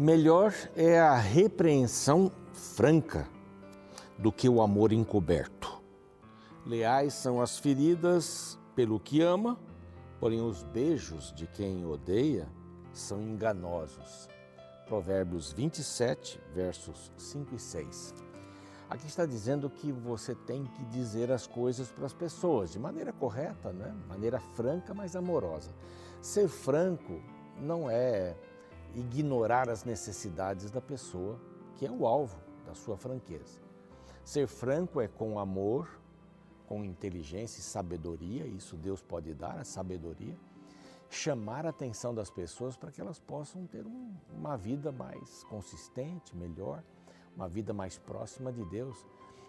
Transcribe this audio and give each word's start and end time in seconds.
Melhor 0.00 0.54
é 0.74 0.98
a 0.98 1.14
repreensão 1.14 2.32
franca 2.54 3.28
do 4.16 4.32
que 4.32 4.48
o 4.48 4.62
amor 4.62 4.92
encoberto. 4.94 5.78
Leais 6.64 7.12
são 7.12 7.38
as 7.38 7.58
feridas 7.58 8.58
pelo 8.74 8.98
que 8.98 9.20
ama, 9.20 9.60
porém 10.18 10.40
os 10.40 10.62
beijos 10.62 11.34
de 11.34 11.46
quem 11.46 11.84
odeia 11.84 12.48
são 12.94 13.20
enganosos. 13.20 14.26
Provérbios 14.86 15.52
27, 15.52 16.40
versos 16.54 17.12
5 17.18 17.54
e 17.54 17.58
6. 17.58 18.14
Aqui 18.88 19.06
está 19.06 19.26
dizendo 19.26 19.68
que 19.68 19.92
você 19.92 20.34
tem 20.34 20.64
que 20.64 20.84
dizer 20.86 21.30
as 21.30 21.46
coisas 21.46 21.90
para 21.90 22.06
as 22.06 22.14
pessoas 22.14 22.72
de 22.72 22.78
maneira 22.78 23.12
correta, 23.12 23.70
né? 23.70 23.94
maneira 24.08 24.40
franca, 24.54 24.94
mas 24.94 25.14
amorosa. 25.14 25.70
Ser 26.22 26.48
franco 26.48 27.20
não 27.60 27.90
é 27.90 28.34
ignorar 28.94 29.68
as 29.68 29.84
necessidades 29.84 30.70
da 30.70 30.80
pessoa, 30.80 31.40
que 31.76 31.86
é 31.86 31.90
o 31.90 32.06
alvo 32.06 32.38
da 32.66 32.74
sua 32.74 32.96
franqueza. 32.96 33.60
Ser 34.24 34.46
franco 34.46 35.00
é 35.00 35.08
com 35.08 35.38
amor, 35.38 35.88
com 36.66 36.84
inteligência 36.84 37.60
e 37.60 37.62
sabedoria, 37.62 38.46
isso 38.46 38.76
Deus 38.76 39.02
pode 39.02 39.34
dar, 39.34 39.58
a 39.58 39.64
sabedoria, 39.64 40.36
chamar 41.08 41.66
a 41.66 41.70
atenção 41.70 42.14
das 42.14 42.30
pessoas 42.30 42.76
para 42.76 42.92
que 42.92 43.00
elas 43.00 43.18
possam 43.18 43.66
ter 43.66 43.84
um, 43.84 44.14
uma 44.32 44.56
vida 44.56 44.92
mais 44.92 45.42
consistente, 45.44 46.36
melhor, 46.36 46.84
uma 47.34 47.48
vida 47.48 47.72
mais 47.72 47.98
próxima 47.98 48.52
de 48.52 48.64
Deus. 48.66 49.04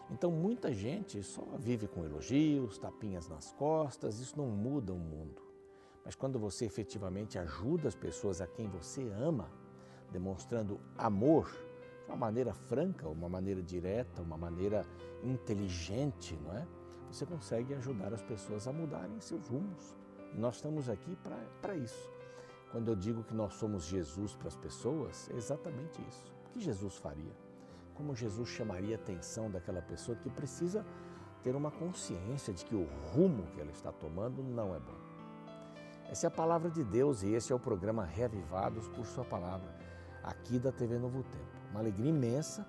Então, 0.09 0.31
muita 0.31 0.73
gente 0.73 1.21
só 1.21 1.43
vive 1.59 1.87
com 1.87 2.03
elogios, 2.03 2.77
tapinhas 2.79 3.27
nas 3.27 3.51
costas, 3.53 4.19
isso 4.19 4.35
não 4.35 4.47
muda 4.47 4.91
o 4.91 4.97
mundo. 4.97 5.50
Mas 6.03 6.15
quando 6.15 6.39
você 6.39 6.65
efetivamente 6.65 7.37
ajuda 7.37 7.87
as 7.87 7.95
pessoas 7.95 8.41
a 8.41 8.47
quem 8.47 8.67
você 8.67 9.09
ama, 9.09 9.51
demonstrando 10.11 10.79
amor 10.97 11.49
de 12.05 12.11
uma 12.11 12.17
maneira 12.17 12.53
franca, 12.53 13.07
uma 13.07 13.29
maneira 13.29 13.61
direta, 13.61 14.21
uma 14.21 14.37
maneira 14.37 14.85
inteligente, 15.23 16.35
não 16.43 16.53
é? 16.57 16.67
Você 17.11 17.25
consegue 17.25 17.73
ajudar 17.73 18.13
as 18.13 18.21
pessoas 18.21 18.67
a 18.67 18.73
mudarem 18.73 19.19
seus 19.19 19.47
rumos. 19.47 19.95
Nós 20.33 20.55
estamos 20.55 20.89
aqui 20.89 21.17
para 21.61 21.75
isso. 21.75 22.09
Quando 22.71 22.87
eu 22.87 22.95
digo 22.95 23.23
que 23.23 23.33
nós 23.33 23.53
somos 23.55 23.83
Jesus 23.83 24.33
para 24.33 24.47
as 24.47 24.55
pessoas, 24.55 25.29
é 25.29 25.35
exatamente 25.35 26.01
isso. 26.07 26.33
O 26.47 26.49
que 26.51 26.61
Jesus 26.61 26.95
faria? 26.97 27.35
Como 27.93 28.15
Jesus 28.15 28.47
chamaria 28.49 28.95
a 28.95 28.99
atenção 28.99 29.51
daquela 29.51 29.81
pessoa 29.81 30.17
que 30.17 30.29
precisa 30.29 30.85
ter 31.43 31.53
uma 31.55 31.69
consciência 31.69 32.53
de 32.53 32.63
que 32.63 32.75
o 32.75 32.87
rumo 33.13 33.45
que 33.47 33.59
ela 33.59 33.71
está 33.71 33.91
tomando 33.91 34.41
não 34.41 34.73
é 34.73 34.79
bom. 34.79 35.10
Essa 36.11 36.25
é 36.25 36.27
a 36.27 36.31
palavra 36.31 36.69
de 36.69 36.83
Deus 36.83 37.23
e 37.23 37.29
esse 37.29 37.53
é 37.53 37.55
o 37.55 37.59
programa 37.59 38.03
Reavivados 38.03 38.85
por 38.89 39.05
Sua 39.05 39.23
Palavra, 39.23 39.73
aqui 40.21 40.59
da 40.59 40.69
TV 40.69 40.99
Novo 40.99 41.23
Tempo. 41.23 41.69
Uma 41.69 41.79
alegria 41.79 42.09
imensa, 42.09 42.67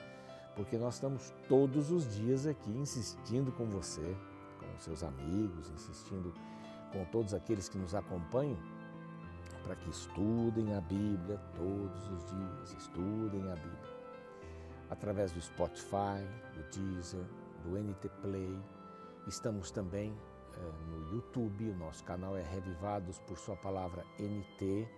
porque 0.55 0.79
nós 0.79 0.95
estamos 0.95 1.35
todos 1.49 1.91
os 1.91 2.15
dias 2.15 2.47
aqui 2.47 2.71
insistindo 2.71 3.51
com 3.51 3.69
você, 3.69 4.17
com 4.61 4.79
seus 4.79 5.03
amigos, 5.03 5.69
insistindo 5.71 6.33
com 6.93 7.05
todos 7.07 7.35
aqueles 7.35 7.69
que 7.69 7.77
nos 7.77 7.97
acompanham, 7.97 8.57
para 9.65 9.75
que 9.75 9.91
estudem 9.91 10.77
a 10.77 10.81
Bíblia 10.81 11.41
todos 11.57 12.11
os 12.13 12.25
dias, 12.25 12.75
estudem 12.79 13.43
a 13.51 13.57
Bíblia. 13.57 13.97
Através 14.89 15.33
do 15.33 15.41
Spotify, 15.41 16.23
do 16.55 16.63
Deezer, 16.71 17.27
do 17.65 17.77
NT 17.77 18.09
Play, 18.21 18.57
estamos 19.27 19.73
também 19.73 20.17
no 20.61 21.15
YouTube, 21.15 21.71
o 21.71 21.77
nosso 21.77 22.05
canal 22.05 22.37
é 22.37 22.43
Revivados 22.43 23.19
por 23.21 23.39
Sua 23.39 23.57
Palavra 23.57 24.05
NT. 24.19 24.89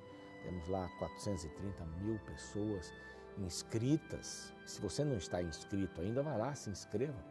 Temos 0.42 0.68
lá 0.68 0.88
430 0.98 1.84
mil 2.00 2.18
pessoas 2.20 2.92
inscritas. 3.38 4.52
Se 4.66 4.80
você 4.80 5.04
não 5.04 5.16
está 5.16 5.42
inscrito 5.42 6.00
ainda, 6.00 6.22
vai 6.22 6.38
lá, 6.38 6.54
se 6.54 6.70
inscreva. 6.70 7.24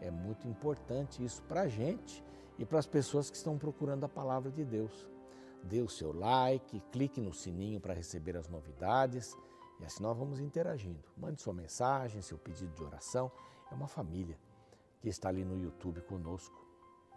É 0.00 0.10
muito 0.10 0.48
importante 0.48 1.24
isso 1.24 1.42
para 1.42 1.62
a 1.62 1.68
gente 1.68 2.24
e 2.58 2.64
para 2.64 2.78
as 2.78 2.86
pessoas 2.86 3.30
que 3.30 3.36
estão 3.36 3.58
procurando 3.58 4.04
a 4.04 4.08
palavra 4.08 4.50
de 4.50 4.64
Deus. 4.64 5.08
Dê 5.62 5.80
o 5.80 5.88
seu 5.88 6.12
like, 6.12 6.80
clique 6.90 7.20
no 7.20 7.32
sininho 7.32 7.80
para 7.80 7.94
receber 7.94 8.36
as 8.36 8.48
novidades 8.48 9.36
e 9.80 9.84
assim 9.84 10.02
nós 10.02 10.16
vamos 10.16 10.40
interagindo. 10.40 11.02
Mande 11.16 11.40
sua 11.40 11.54
mensagem, 11.54 12.22
seu 12.22 12.38
pedido 12.38 12.74
de 12.74 12.82
oração. 12.82 13.30
É 13.70 13.74
uma 13.74 13.88
família 13.88 14.38
que 15.00 15.08
está 15.08 15.28
ali 15.28 15.44
no 15.44 15.58
YouTube 15.58 16.00
conosco 16.02 16.61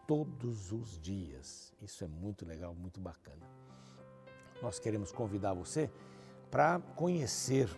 todos 0.08 0.72
os 0.72 1.00
dias. 1.00 1.74
Isso 1.82 2.04
é 2.04 2.08
muito 2.08 2.46
legal, 2.46 2.74
muito 2.74 3.00
bacana. 3.00 3.46
Nós 4.62 4.80
queremos 4.80 5.12
convidar 5.12 5.54
você 5.54 5.90
para 6.50 6.80
conhecer 6.96 7.70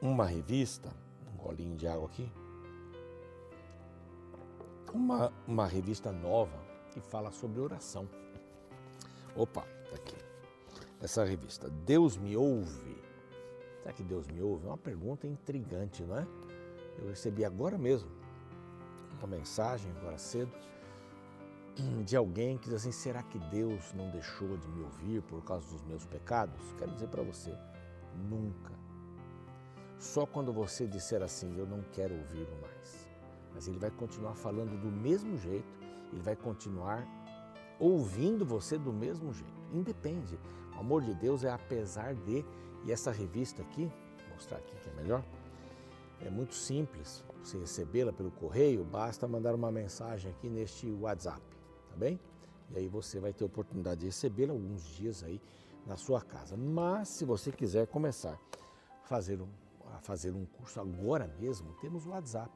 uma 0.00 0.24
revista, 0.24 0.90
um 1.32 1.36
golinho 1.36 1.76
de 1.76 1.86
água 1.86 2.06
aqui, 2.06 2.30
uma, 4.92 5.32
uma 5.46 5.66
revista 5.66 6.10
nova 6.10 6.58
que 6.90 7.00
fala 7.00 7.30
sobre 7.30 7.60
oração. 7.60 8.08
Opa, 9.36 9.62
tá 9.62 9.96
aqui. 9.96 10.16
Essa 11.00 11.24
revista, 11.24 11.68
Deus 11.68 12.16
me 12.16 12.36
ouve. 12.36 12.98
Será 13.80 13.92
que 13.92 14.02
Deus 14.02 14.26
me 14.26 14.42
ouve? 14.42 14.66
É 14.66 14.68
uma 14.68 14.78
pergunta 14.78 15.26
intrigante, 15.26 16.02
não 16.02 16.18
é? 16.18 16.26
Eu 16.98 17.08
recebi 17.08 17.44
agora 17.44 17.78
mesmo 17.78 18.10
uma 19.18 19.26
mensagem, 19.26 19.90
agora 19.98 20.18
cedo, 20.18 20.52
de 22.04 22.16
alguém 22.16 22.58
que 22.58 22.66
diz 22.66 22.74
assim: 22.74 22.92
será 22.92 23.22
que 23.22 23.38
Deus 23.38 23.92
não 23.94 24.10
deixou 24.10 24.56
de 24.56 24.68
me 24.68 24.82
ouvir 24.82 25.22
por 25.22 25.42
causa 25.44 25.66
dos 25.68 25.82
meus 25.82 26.04
pecados? 26.06 26.60
Quero 26.78 26.92
dizer 26.92 27.08
para 27.08 27.22
você: 27.22 27.56
nunca. 28.28 28.72
Só 29.98 30.24
quando 30.24 30.52
você 30.52 30.86
disser 30.86 31.22
assim, 31.22 31.56
eu 31.58 31.66
não 31.66 31.82
quero 31.92 32.14
ouvi-lo 32.14 32.56
mais. 32.62 33.08
Mas 33.52 33.68
ele 33.68 33.78
vai 33.78 33.90
continuar 33.90 34.34
falando 34.34 34.80
do 34.80 34.90
mesmo 34.90 35.36
jeito, 35.36 35.68
ele 36.12 36.22
vai 36.22 36.34
continuar 36.34 37.06
ouvindo 37.78 38.44
você 38.44 38.78
do 38.78 38.92
mesmo 38.92 39.32
jeito. 39.32 39.52
Independe. 39.72 40.38
O 40.74 40.80
amor 40.80 41.02
de 41.02 41.14
Deus 41.14 41.44
é 41.44 41.50
apesar 41.50 42.14
de, 42.14 42.44
e 42.84 42.92
essa 42.92 43.10
revista 43.10 43.60
aqui, 43.60 43.92
vou 44.26 44.34
mostrar 44.34 44.58
aqui 44.58 44.74
que 44.76 44.88
é 44.88 44.92
melhor, 44.94 45.22
é 46.20 46.30
muito 46.30 46.54
simples. 46.54 47.22
Você 47.42 47.58
recebê-la 47.58 48.12
pelo 48.12 48.30
correio, 48.30 48.84
basta 48.84 49.28
mandar 49.28 49.54
uma 49.54 49.70
mensagem 49.70 50.30
aqui 50.30 50.48
neste 50.48 50.90
WhatsApp 50.90 51.59
tá 51.90 51.96
bem? 51.96 52.18
E 52.70 52.78
aí 52.78 52.88
você 52.88 53.18
vai 53.18 53.32
ter 53.32 53.44
a 53.44 53.46
oportunidade 53.46 54.00
de 54.00 54.06
recebê-la 54.06 54.52
alguns 54.52 54.84
dias 54.96 55.22
aí 55.24 55.40
na 55.86 55.96
sua 55.96 56.20
casa. 56.20 56.56
Mas 56.56 57.08
se 57.08 57.24
você 57.24 57.50
quiser 57.50 57.86
começar 57.88 58.38
a 59.04 59.06
fazer 59.06 59.40
um, 59.40 59.48
a 59.92 59.98
fazer 60.00 60.30
um 60.30 60.46
curso 60.46 60.80
agora 60.80 61.26
mesmo, 61.38 61.74
temos 61.80 62.06
o 62.06 62.10
WhatsApp. 62.10 62.50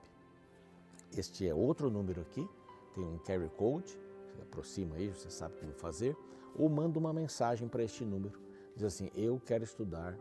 Este 1.16 1.46
é 1.46 1.54
outro 1.54 1.90
número 1.90 2.20
aqui, 2.20 2.48
tem 2.94 3.04
um 3.04 3.18
carry 3.18 3.48
code, 3.56 3.98
você 4.32 4.42
aproxima 4.42 4.96
aí, 4.96 5.08
você 5.08 5.30
sabe 5.30 5.54
como 5.58 5.72
fazer, 5.72 6.16
ou 6.56 6.68
manda 6.68 6.98
uma 6.98 7.12
mensagem 7.12 7.68
para 7.68 7.82
este 7.82 8.04
número, 8.04 8.40
diz 8.74 8.84
assim: 8.84 9.10
"Eu 9.14 9.40
quero 9.44 9.64
estudar 9.64 10.16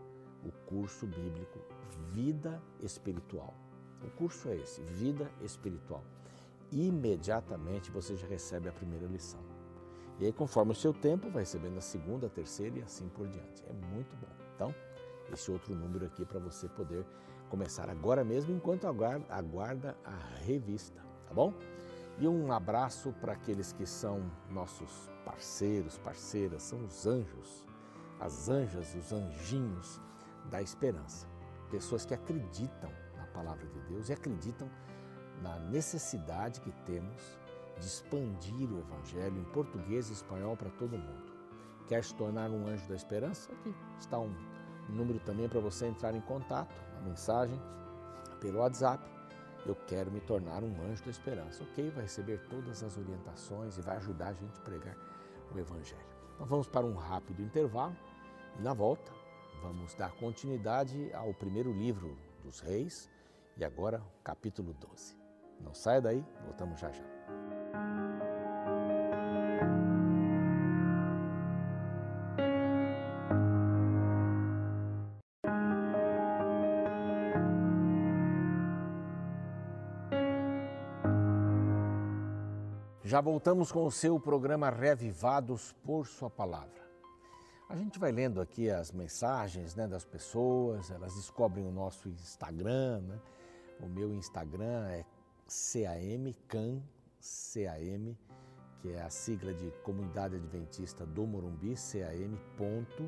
o 0.46 0.52
curso 0.68 1.06
bíblico 1.08 1.60
Vida 2.12 2.62
Espiritual". 2.80 3.54
O 4.04 4.10
curso 4.12 4.50
é 4.50 4.58
esse, 4.58 4.82
Vida 4.82 5.32
Espiritual 5.42 6.04
imediatamente 6.82 7.92
você 7.92 8.16
já 8.16 8.28
recebe 8.28 8.70
a 8.70 8.72
primeira 8.72 9.06
lição. 9.06 9.40
E 10.20 10.26
aí, 10.26 10.34
conforme 10.34 10.72
o 10.72 10.76
seu 10.76 10.94
tempo, 10.94 11.30
vai 11.30 11.42
recebendo 11.42 11.78
a 11.78 11.82
segunda, 11.82 12.28
a 12.28 12.30
terceira 12.30 12.80
e 12.80 12.82
assim 12.82 13.10
por 13.10 13.28
diante. 13.28 13.64
É 13.68 13.74
muito 13.74 14.16
bom. 14.16 14.28
Então, 14.56 14.76
esse 15.32 15.52
outro 15.52 15.74
número 15.74 16.06
aqui 16.06 16.24
para 16.24 16.40
você 16.40 16.68
poder 16.70 17.06
começar 17.50 17.90
agora 17.90 18.24
mesmo, 18.24 18.54
enquanto 18.54 18.88
aguarda, 18.88 19.98
a 20.04 20.16
revista, 20.44 21.02
tá 21.28 21.34
bom? 21.34 21.54
E 22.20 22.28
um 22.28 22.52
abraço 22.52 23.12
para 23.14 23.34
aqueles 23.34 23.74
que 23.74 23.86
são 23.86 24.32
nossos 24.50 25.10
parceiros, 25.26 25.98
parceiras, 25.98 26.64
são 26.64 26.84
os 26.86 27.08
anjos, 27.08 27.66
as 28.20 28.50
anjas, 28.50 28.94
os 28.94 29.12
anjinhos 29.12 30.00
da 30.50 30.62
esperança. 30.62 31.28
Pessoas 31.72 32.06
que 32.06 32.14
acreditam 32.14 32.92
na 33.18 33.26
palavra 33.28 33.66
de 33.66 33.80
Deus 33.82 34.10
e 34.10 34.14
acreditam 34.14 34.70
na 35.44 35.60
necessidade 35.60 36.62
que 36.62 36.72
temos 36.86 37.38
de 37.78 37.86
expandir 37.86 38.72
o 38.72 38.80
Evangelho 38.80 39.38
em 39.38 39.44
português 39.46 40.10
e 40.10 40.14
espanhol 40.14 40.56
para 40.56 40.70
todo 40.72 40.98
mundo. 40.98 41.34
Quer 41.88 42.04
se 42.04 42.16
tornar 42.16 42.50
um 42.50 42.66
anjo 42.66 42.88
da 42.88 42.96
esperança? 42.96 43.52
Aqui 43.52 43.76
está 44.00 44.18
um 44.18 44.34
número 44.90 45.20
também 45.20 45.50
para 45.50 45.60
você 45.60 45.86
entrar 45.86 46.16
em 46.16 46.22
contato, 46.22 46.74
uma 46.94 47.10
mensagem 47.10 47.60
pelo 48.40 48.60
WhatsApp. 48.60 49.04
Eu 49.66 49.76
quero 49.88 50.12
me 50.12 50.22
tornar 50.22 50.64
um 50.64 50.82
anjo 50.90 51.04
da 51.04 51.12
esperança. 51.12 51.64
Ok, 51.64 51.90
vai 51.92 52.04
receber 52.04 52.40
todas 52.50 52.82
as 52.82 52.98
orientações 52.98 53.78
e 53.78 53.82
vai 53.82 53.98
ajudar 53.98 54.30
a 54.30 54.34
gente 54.34 54.58
a 54.58 54.62
pregar 54.62 54.96
o 55.54 55.60
Evangelho. 55.60 56.02
Então 56.36 56.46
vamos 56.46 56.68
para 56.68 56.86
um 56.86 56.96
rápido 56.96 57.42
intervalo 57.42 57.96
e 58.58 58.62
na 58.62 58.74
volta 58.74 59.12
vamos 59.62 59.94
dar 59.96 60.12
continuidade 60.16 61.14
ao 61.14 61.34
primeiro 61.34 61.72
livro 61.72 62.18
dos 62.44 62.60
reis 62.60 63.10
e 63.58 63.64
agora 63.64 64.02
capítulo 64.24 64.74
12. 64.74 65.23
Não 65.64 65.74
saia 65.74 66.02
daí, 66.02 66.26
voltamos 66.46 66.80
já 66.80 66.92
já. 66.92 67.04
Já 83.14 83.22
voltamos 83.22 83.72
com 83.72 83.86
o 83.86 83.92
seu 83.92 84.20
programa 84.20 84.72
revivados 84.72 85.72
por 85.86 86.08
Sua 86.08 86.32
Palavra. 86.32 86.82
A 87.70 87.76
gente 87.76 88.00
vai 88.00 88.12
lendo 88.12 88.42
aqui 88.42 88.72
as 88.72 88.92
mensagens 88.92 89.76
né, 89.76 89.88
das 89.88 90.04
pessoas, 90.04 90.90
elas 90.90 91.14
descobrem 91.14 91.64
o 91.64 91.72
nosso 91.72 92.10
Instagram. 92.10 93.02
Né? 93.02 93.20
O 93.82 93.88
meu 93.88 94.12
Instagram 94.14 94.88
é 94.88 95.06
CAMCAN, 95.48 96.82
CAM, 97.20 98.18
que 98.82 98.92
é 98.92 99.02
a 99.02 99.10
sigla 99.10 99.54
de 99.54 99.72
Comunidade 99.84 100.36
Adventista 100.36 101.06
do 101.06 101.26
Morumbi, 101.26 101.76
CAM.PR 101.76 103.04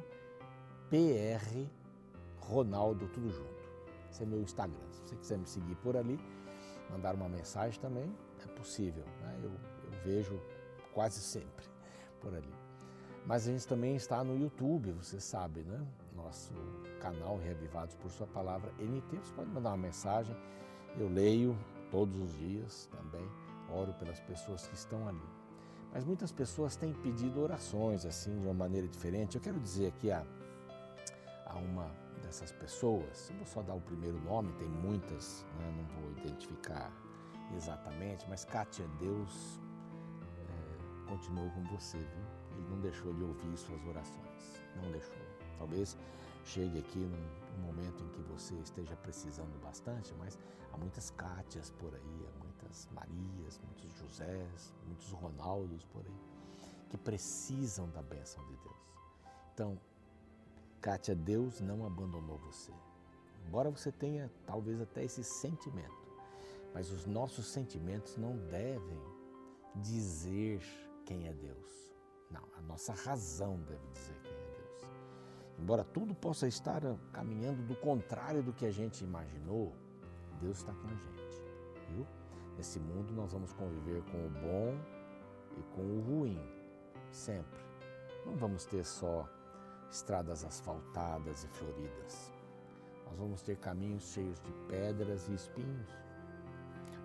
Ronaldo, 2.39 3.07
tudo 3.09 3.29
junto. 3.31 3.65
Esse 4.09 4.23
é 4.23 4.25
meu 4.25 4.41
Instagram. 4.41 4.79
Se 4.91 5.01
você 5.01 5.15
quiser 5.15 5.37
me 5.37 5.47
seguir 5.47 5.75
por 5.75 5.97
ali, 5.97 6.19
mandar 6.89 7.15
uma 7.15 7.27
mensagem 7.27 7.79
também, 7.81 8.09
é 8.43 8.47
possível. 8.53 9.03
Né? 9.21 9.39
Eu, 9.43 9.51
eu 9.51 10.03
vejo 10.03 10.39
quase 10.93 11.19
sempre 11.19 11.65
por 12.21 12.33
ali. 12.33 12.53
Mas 13.25 13.47
a 13.47 13.51
gente 13.51 13.67
também 13.67 13.95
está 13.95 14.23
no 14.23 14.37
YouTube, 14.37 14.91
você 14.91 15.19
sabe, 15.19 15.61
né? 15.61 15.85
Nosso 16.15 16.53
canal 17.01 17.37
Reavivados 17.37 17.95
por 17.95 18.11
Sua 18.11 18.27
Palavra 18.27 18.71
NT. 18.79 19.17
Você 19.17 19.33
pode 19.33 19.49
mandar 19.49 19.71
uma 19.71 19.77
mensagem, 19.77 20.35
eu 20.97 21.09
leio 21.09 21.57
todos 21.95 22.19
os 22.19 22.37
dias 22.37 22.89
também, 22.91 23.25
oro 23.69 23.93
pelas 23.93 24.19
pessoas 24.19 24.67
que 24.67 24.75
estão 24.75 25.07
ali. 25.07 25.29
Mas 25.93 26.03
muitas 26.03 26.29
pessoas 26.29 26.75
têm 26.75 26.91
pedido 26.91 27.39
orações 27.39 28.05
assim, 28.05 28.37
de 28.37 28.45
uma 28.45 28.53
maneira 28.53 28.85
diferente. 28.85 29.35
Eu 29.37 29.41
quero 29.41 29.57
dizer 29.61 29.87
aqui 29.87 30.11
a, 30.11 30.21
a 31.45 31.55
uma 31.55 31.89
dessas 32.21 32.51
pessoas, 32.51 33.29
eu 33.29 33.37
vou 33.37 33.45
só 33.45 33.61
dar 33.61 33.75
o 33.75 33.79
primeiro 33.79 34.19
nome, 34.25 34.51
tem 34.59 34.67
muitas, 34.67 35.45
né? 35.57 35.73
não 35.77 36.01
vou 36.01 36.11
identificar 36.17 36.91
exatamente, 37.55 38.25
mas 38.27 38.43
Kátia, 38.43 38.85
Deus 38.99 39.61
é, 40.49 41.09
continuou 41.09 41.49
com 41.51 41.63
você, 41.63 41.97
viu? 41.97 42.57
Ele 42.57 42.69
não 42.71 42.81
deixou 42.81 43.13
de 43.13 43.23
ouvir 43.23 43.55
suas 43.55 43.81
orações, 43.85 44.61
não 44.75 44.91
deixou. 44.91 45.15
Talvez 45.57 45.97
chegue 46.43 46.77
aqui 46.77 46.99
num, 46.99 47.44
num 47.55 47.63
momento 47.63 48.03
em 48.03 48.09
que 48.09 48.21
você 48.21 48.55
esteja 48.55 48.95
precisando 48.97 49.59
bastante, 49.61 50.13
mas 50.15 50.37
há 50.71 50.77
muitas 50.77 51.09
Cátias 51.11 51.71
por 51.71 51.93
aí, 51.93 52.27
há 52.27 52.43
muitas 52.43 52.87
Marias, 52.91 53.59
muitos 53.63 53.97
Josés, 53.99 54.73
muitos 54.85 55.11
Ronaldos 55.11 55.83
por 55.85 56.05
aí, 56.05 56.19
que 56.89 56.97
precisam 56.97 57.89
da 57.89 58.01
bênção 58.01 58.45
de 58.45 58.55
Deus. 58.57 58.75
Então, 59.53 59.79
Kátia, 60.81 61.15
Deus 61.15 61.61
não 61.61 61.85
abandonou 61.85 62.37
você. 62.37 62.71
Embora 63.47 63.71
você 63.71 63.91
tenha 63.91 64.31
talvez 64.45 64.81
até 64.81 65.03
esse 65.03 65.23
sentimento, 65.23 66.05
mas 66.73 66.91
os 66.91 67.05
nossos 67.05 67.47
sentimentos 67.47 68.17
não 68.17 68.37
devem 68.49 69.01
dizer 69.75 70.61
quem 71.05 71.27
é 71.27 71.33
Deus. 71.33 71.93
Não, 72.29 72.43
a 72.57 72.61
nossa 72.61 72.93
razão 72.93 73.57
deve 73.61 73.87
dizer. 73.93 74.24
Embora 75.57 75.83
tudo 75.83 76.13
possa 76.13 76.47
estar 76.47 76.81
caminhando 77.13 77.63
do 77.63 77.75
contrário 77.75 78.43
do 78.43 78.53
que 78.53 78.65
a 78.65 78.71
gente 78.71 79.03
imaginou, 79.03 79.73
Deus 80.41 80.57
está 80.57 80.73
com 80.73 80.87
a 80.87 80.95
gente, 80.95 81.43
viu? 81.89 82.05
Nesse 82.57 82.79
mundo 82.79 83.13
nós 83.13 83.31
vamos 83.31 83.53
conviver 83.53 84.01
com 84.03 84.25
o 84.25 84.29
bom 84.29 84.77
e 85.57 85.63
com 85.75 85.81
o 85.81 86.01
ruim, 86.01 86.39
sempre. 87.11 87.59
Não 88.25 88.35
vamos 88.35 88.65
ter 88.65 88.83
só 88.83 89.27
estradas 89.89 90.43
asfaltadas 90.43 91.43
e 91.43 91.47
floridas. 91.47 92.33
Nós 93.05 93.17
vamos 93.17 93.41
ter 93.41 93.57
caminhos 93.57 94.03
cheios 94.03 94.39
de 94.41 94.51
pedras 94.67 95.27
e 95.29 95.33
espinhos. 95.33 95.89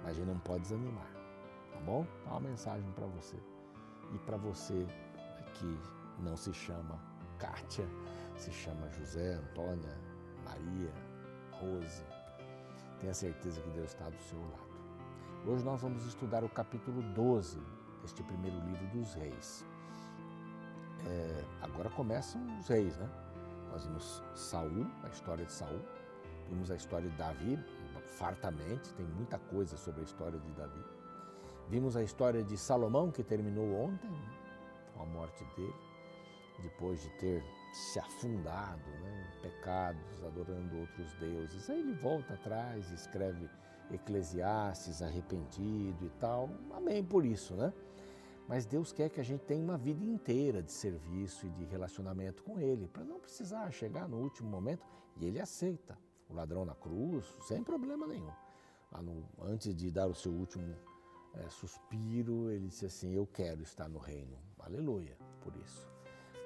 Mas 0.02 0.08
a 0.08 0.12
gente 0.14 0.26
não 0.26 0.38
pode 0.38 0.62
desanimar, 0.62 1.10
tá 1.72 1.80
bom? 1.80 2.06
Dá 2.24 2.30
uma 2.32 2.40
mensagem 2.40 2.90
para 2.92 3.06
você. 3.06 3.36
E 4.14 4.18
para 4.20 4.36
você 4.36 4.86
que 5.54 5.78
não 6.22 6.36
se 6.36 6.52
chama 6.52 6.98
Kátia, 7.38 7.86
se 8.40 8.50
chama 8.50 8.88
José, 8.88 9.34
Antônia, 9.34 9.94
Maria, 10.44 10.90
Rose. 11.52 12.02
Tenha 12.98 13.12
certeza 13.12 13.60
que 13.60 13.68
Deus 13.70 13.90
está 13.90 14.08
do 14.08 14.18
seu 14.22 14.40
lado. 14.40 14.70
Hoje 15.46 15.62
nós 15.62 15.82
vamos 15.82 16.06
estudar 16.06 16.42
o 16.42 16.48
capítulo 16.48 17.02
12 17.14 17.60
deste 18.00 18.22
primeiro 18.22 18.58
livro 18.60 18.86
dos 18.88 19.12
reis. 19.12 19.62
É, 21.06 21.44
agora 21.60 21.90
começam 21.90 22.40
os 22.58 22.68
reis, 22.68 22.96
né? 22.96 23.10
Nós 23.70 23.84
vimos 23.84 24.22
Saul, 24.34 24.86
a 25.04 25.08
história 25.08 25.44
de 25.44 25.52
Saul, 25.52 25.80
vimos 26.48 26.70
a 26.70 26.76
história 26.76 27.10
de 27.10 27.16
Davi, 27.16 27.58
fartamente, 28.06 28.92
tem 28.94 29.06
muita 29.06 29.38
coisa 29.38 29.76
sobre 29.76 30.00
a 30.00 30.04
história 30.04 30.38
de 30.38 30.50
Davi. 30.52 30.82
Vimos 31.68 31.94
a 31.94 32.02
história 32.02 32.42
de 32.42 32.56
Salomão, 32.56 33.10
que 33.10 33.22
terminou 33.22 33.70
ontem, 33.84 34.10
com 34.94 35.02
a 35.02 35.06
morte 35.06 35.44
dele, 35.56 35.74
depois 36.62 37.02
de 37.02 37.10
ter 37.18 37.59
se 37.72 37.98
afundado 37.98 38.90
né, 39.02 39.32
em 39.38 39.42
pecados, 39.42 40.24
adorando 40.24 40.78
outros 40.78 41.12
deuses. 41.14 41.68
Aí 41.70 41.80
ele 41.80 41.92
volta 41.92 42.34
atrás 42.34 42.90
e 42.90 42.94
escreve 42.94 43.48
Eclesiastes, 43.92 45.02
arrependido 45.02 46.06
e 46.06 46.10
tal. 46.20 46.48
Amém 46.72 47.04
por 47.04 47.24
isso, 47.24 47.54
né? 47.54 47.72
Mas 48.48 48.66
Deus 48.66 48.92
quer 48.92 49.08
que 49.08 49.20
a 49.20 49.24
gente 49.24 49.44
tenha 49.44 49.62
uma 49.62 49.78
vida 49.78 50.04
inteira 50.04 50.62
de 50.62 50.72
serviço 50.72 51.46
e 51.46 51.50
de 51.50 51.64
relacionamento 51.64 52.42
com 52.42 52.58
Ele, 52.58 52.88
para 52.88 53.04
não 53.04 53.20
precisar 53.20 53.70
chegar 53.70 54.08
no 54.08 54.18
último 54.18 54.48
momento 54.48 54.84
e 55.16 55.24
Ele 55.24 55.40
aceita. 55.40 55.96
O 56.28 56.34
ladrão 56.34 56.64
na 56.64 56.74
cruz, 56.74 57.24
sem 57.40 57.62
problema 57.62 58.06
nenhum. 58.06 58.30
Antes 59.40 59.74
de 59.74 59.90
dar 59.90 60.06
o 60.06 60.14
seu 60.14 60.32
último 60.32 60.76
é, 61.34 61.48
suspiro, 61.48 62.50
ele 62.50 62.68
disse 62.68 62.86
assim: 62.86 63.12
Eu 63.12 63.26
quero 63.26 63.62
estar 63.62 63.88
no 63.88 63.98
reino. 63.98 64.36
Aleluia 64.58 65.16
por 65.40 65.54
isso. 65.56 65.88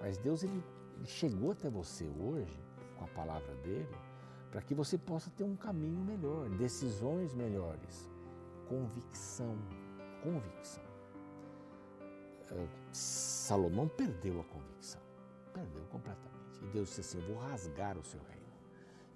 Mas 0.00 0.18
Deus 0.18 0.42
ele 0.42 0.62
chegou 1.04 1.52
até 1.52 1.68
você 1.68 2.08
hoje 2.18 2.58
com 2.96 3.04
a 3.04 3.08
palavra 3.08 3.54
dele 3.56 3.88
para 4.50 4.62
que 4.62 4.74
você 4.74 4.96
possa 4.96 5.30
ter 5.30 5.42
um 5.42 5.56
caminho 5.56 6.00
melhor, 6.04 6.48
decisões 6.50 7.34
melhores, 7.34 8.08
convicção, 8.68 9.58
convicção. 10.22 10.84
É, 12.52 12.68
Salomão 12.92 13.88
perdeu 13.88 14.40
a 14.40 14.44
convicção, 14.44 15.00
perdeu 15.52 15.82
completamente. 15.86 16.62
E 16.62 16.66
Deus 16.68 16.88
disse 16.88 17.00
assim: 17.00 17.18
Eu 17.18 17.34
vou 17.34 17.42
rasgar 17.48 17.98
o 17.98 18.04
seu 18.04 18.20
reino, 18.30 18.46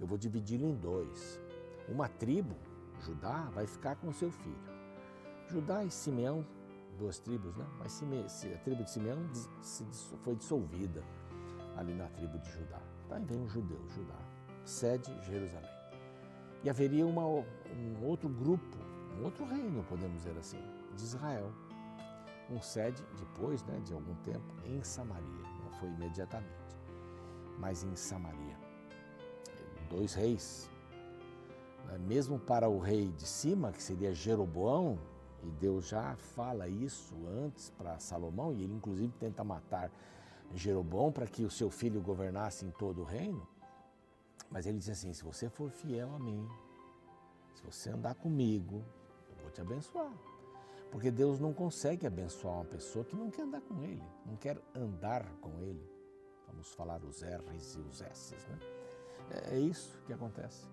eu 0.00 0.06
vou 0.06 0.18
dividi-lo 0.18 0.66
em 0.66 0.74
dois. 0.74 1.40
Uma 1.88 2.08
tribo, 2.08 2.56
Judá, 3.00 3.48
vai 3.54 3.66
ficar 3.66 3.96
com 3.96 4.12
seu 4.12 4.30
filho. 4.30 4.78
Judá 5.46 5.84
e 5.84 5.90
Simeão 5.90 6.44
duas 6.98 7.18
tribos, 7.18 7.56
né? 7.56 7.66
Mas 7.78 8.02
a 8.02 8.58
tribo 8.58 8.82
de 8.82 8.90
Simeão 8.90 9.18
foi 10.24 10.34
dissolvida 10.34 11.02
ali 11.78 11.94
na 11.94 12.08
tribo 12.08 12.38
de 12.38 12.50
Judá. 12.50 12.80
Daí 13.08 13.24
vem 13.24 13.42
o 13.42 13.48
judeu, 13.48 13.80
Judá, 13.88 14.18
sede 14.64 15.10
Jerusalém. 15.22 15.70
E 16.62 16.68
haveria 16.68 17.06
uma, 17.06 17.24
um 17.24 18.04
outro 18.04 18.28
grupo, 18.28 18.76
um 19.16 19.24
outro 19.24 19.44
reino, 19.46 19.82
podemos 19.84 20.16
dizer 20.16 20.36
assim, 20.36 20.60
de 20.94 21.02
Israel. 21.02 21.50
Um 22.50 22.60
sede, 22.60 23.02
depois 23.16 23.62
né, 23.64 23.80
de 23.84 23.92
algum 23.92 24.14
tempo, 24.16 24.54
em 24.66 24.82
Samaria. 24.82 25.42
Não 25.64 25.70
foi 25.78 25.88
imediatamente, 25.88 26.76
mas 27.58 27.84
em 27.84 27.94
Samaria. 27.94 28.56
Dois 29.88 30.14
reis. 30.14 30.68
Né? 31.86 31.98
Mesmo 31.98 32.38
para 32.38 32.68
o 32.68 32.78
rei 32.78 33.12
de 33.12 33.26
cima, 33.26 33.70
que 33.70 33.82
seria 33.82 34.12
Jeroboão, 34.12 34.98
e 35.42 35.50
Deus 35.52 35.88
já 35.88 36.16
fala 36.16 36.66
isso 36.66 37.14
antes 37.28 37.70
para 37.70 37.98
Salomão, 37.98 38.52
e 38.52 38.64
ele 38.64 38.74
inclusive 38.74 39.12
tenta 39.20 39.44
matar 39.44 39.90
Jeroboão 40.54 41.12
para 41.12 41.26
que 41.26 41.44
o 41.44 41.50
seu 41.50 41.70
filho 41.70 42.00
governasse 42.00 42.64
em 42.64 42.70
todo 42.70 43.02
o 43.02 43.04
reino. 43.04 43.46
Mas 44.50 44.66
ele 44.66 44.78
diz 44.78 44.88
assim: 44.88 45.12
se 45.12 45.22
você 45.22 45.48
for 45.48 45.70
fiel 45.70 46.14
a 46.14 46.18
mim, 46.18 46.48
se 47.54 47.62
você 47.62 47.90
andar 47.90 48.14
comigo, 48.14 48.84
eu 49.30 49.42
vou 49.42 49.50
te 49.50 49.60
abençoar. 49.60 50.12
Porque 50.90 51.10
Deus 51.10 51.38
não 51.38 51.52
consegue 51.52 52.06
abençoar 52.06 52.54
uma 52.54 52.64
pessoa 52.64 53.04
que 53.04 53.14
não 53.14 53.30
quer 53.30 53.42
andar 53.42 53.60
com 53.60 53.82
Ele, 53.82 54.02
não 54.24 54.36
quer 54.36 54.58
andar 54.74 55.24
com 55.40 55.60
Ele. 55.60 55.86
Vamos 56.46 56.72
falar 56.72 57.04
os 57.04 57.20
R's 57.20 57.76
e 57.76 57.80
os 57.80 58.00
S's, 58.00 58.46
né? 58.46 58.58
É, 59.30 59.56
é 59.56 59.58
isso 59.58 60.00
que 60.06 60.12
acontece. 60.12 60.66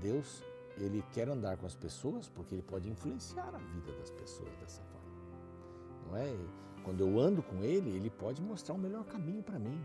Deus 0.00 0.42
ele 0.76 1.04
quer 1.12 1.28
andar 1.28 1.56
com 1.56 1.66
as 1.66 1.74
pessoas 1.74 2.28
porque 2.28 2.54
ele 2.54 2.62
pode 2.62 2.88
influenciar 2.88 3.54
a 3.54 3.58
vida 3.58 3.92
das 3.92 4.10
pessoas 4.10 4.54
dessa 4.56 4.82
forma. 4.84 5.10
Não 6.06 6.16
é? 6.16 6.34
Quando 6.84 7.00
eu 7.00 7.18
ando 7.20 7.42
com 7.42 7.62
ele, 7.62 7.90
ele 7.90 8.10
pode 8.10 8.42
mostrar 8.42 8.74
o 8.74 8.78
melhor 8.78 9.04
caminho 9.04 9.42
para 9.42 9.58
mim. 9.58 9.80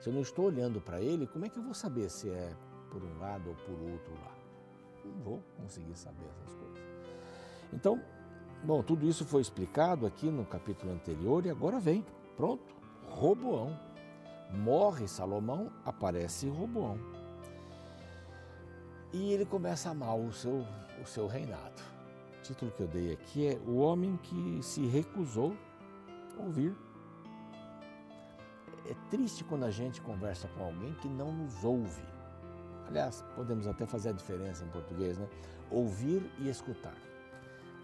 Se 0.00 0.08
eu 0.08 0.12
não 0.12 0.22
estou 0.22 0.46
olhando 0.46 0.80
para 0.80 1.00
ele, 1.00 1.26
como 1.26 1.44
é 1.44 1.48
que 1.48 1.58
eu 1.58 1.62
vou 1.62 1.74
saber 1.74 2.10
se 2.10 2.28
é 2.30 2.54
por 2.90 3.02
um 3.02 3.18
lado 3.18 3.50
ou 3.50 3.54
por 3.56 3.72
outro 3.72 4.12
lado? 4.14 4.44
Não 5.04 5.22
vou 5.22 5.42
conseguir 5.56 5.96
saber 5.96 6.26
essas 6.36 6.54
coisas. 6.54 6.78
Então, 7.72 8.00
bom, 8.62 8.82
tudo 8.82 9.06
isso 9.06 9.24
foi 9.24 9.42
explicado 9.42 10.06
aqui 10.06 10.26
no 10.30 10.44
capítulo 10.44 10.92
anterior 10.92 11.44
e 11.44 11.50
agora 11.50 11.78
vem, 11.78 12.04
pronto, 12.36 12.74
Roboão. 13.08 13.78
Morre 14.50 15.08
Salomão, 15.08 15.72
aparece 15.84 16.48
Roboão 16.48 16.98
e 19.14 19.32
ele 19.32 19.46
começa 19.46 19.88
a 19.88 19.92
amar 19.92 20.18
o 20.18 20.32
seu, 20.32 20.66
o 21.00 21.06
seu 21.06 21.28
reinado. 21.28 21.80
título 22.42 22.72
que 22.72 22.82
eu 22.82 22.88
dei 22.88 23.12
aqui 23.12 23.46
é 23.46 23.58
O 23.64 23.76
Homem 23.76 24.16
que 24.16 24.58
se 24.60 24.84
recusou 24.86 25.56
ouvir. 26.38 26.74
É 28.86 28.94
triste 29.10 29.44
quando 29.44 29.64
a 29.64 29.70
gente 29.70 30.00
conversa 30.00 30.48
com 30.48 30.64
alguém 30.64 30.92
que 30.94 31.08
não 31.08 31.32
nos 31.32 31.64
ouve. 31.64 32.02
Aliás, 32.86 33.24
podemos 33.34 33.66
até 33.66 33.86
fazer 33.86 34.10
a 34.10 34.12
diferença 34.12 34.64
em 34.64 34.68
português, 34.68 35.18
né? 35.18 35.28
Ouvir 35.70 36.30
e 36.38 36.48
escutar. 36.48 36.96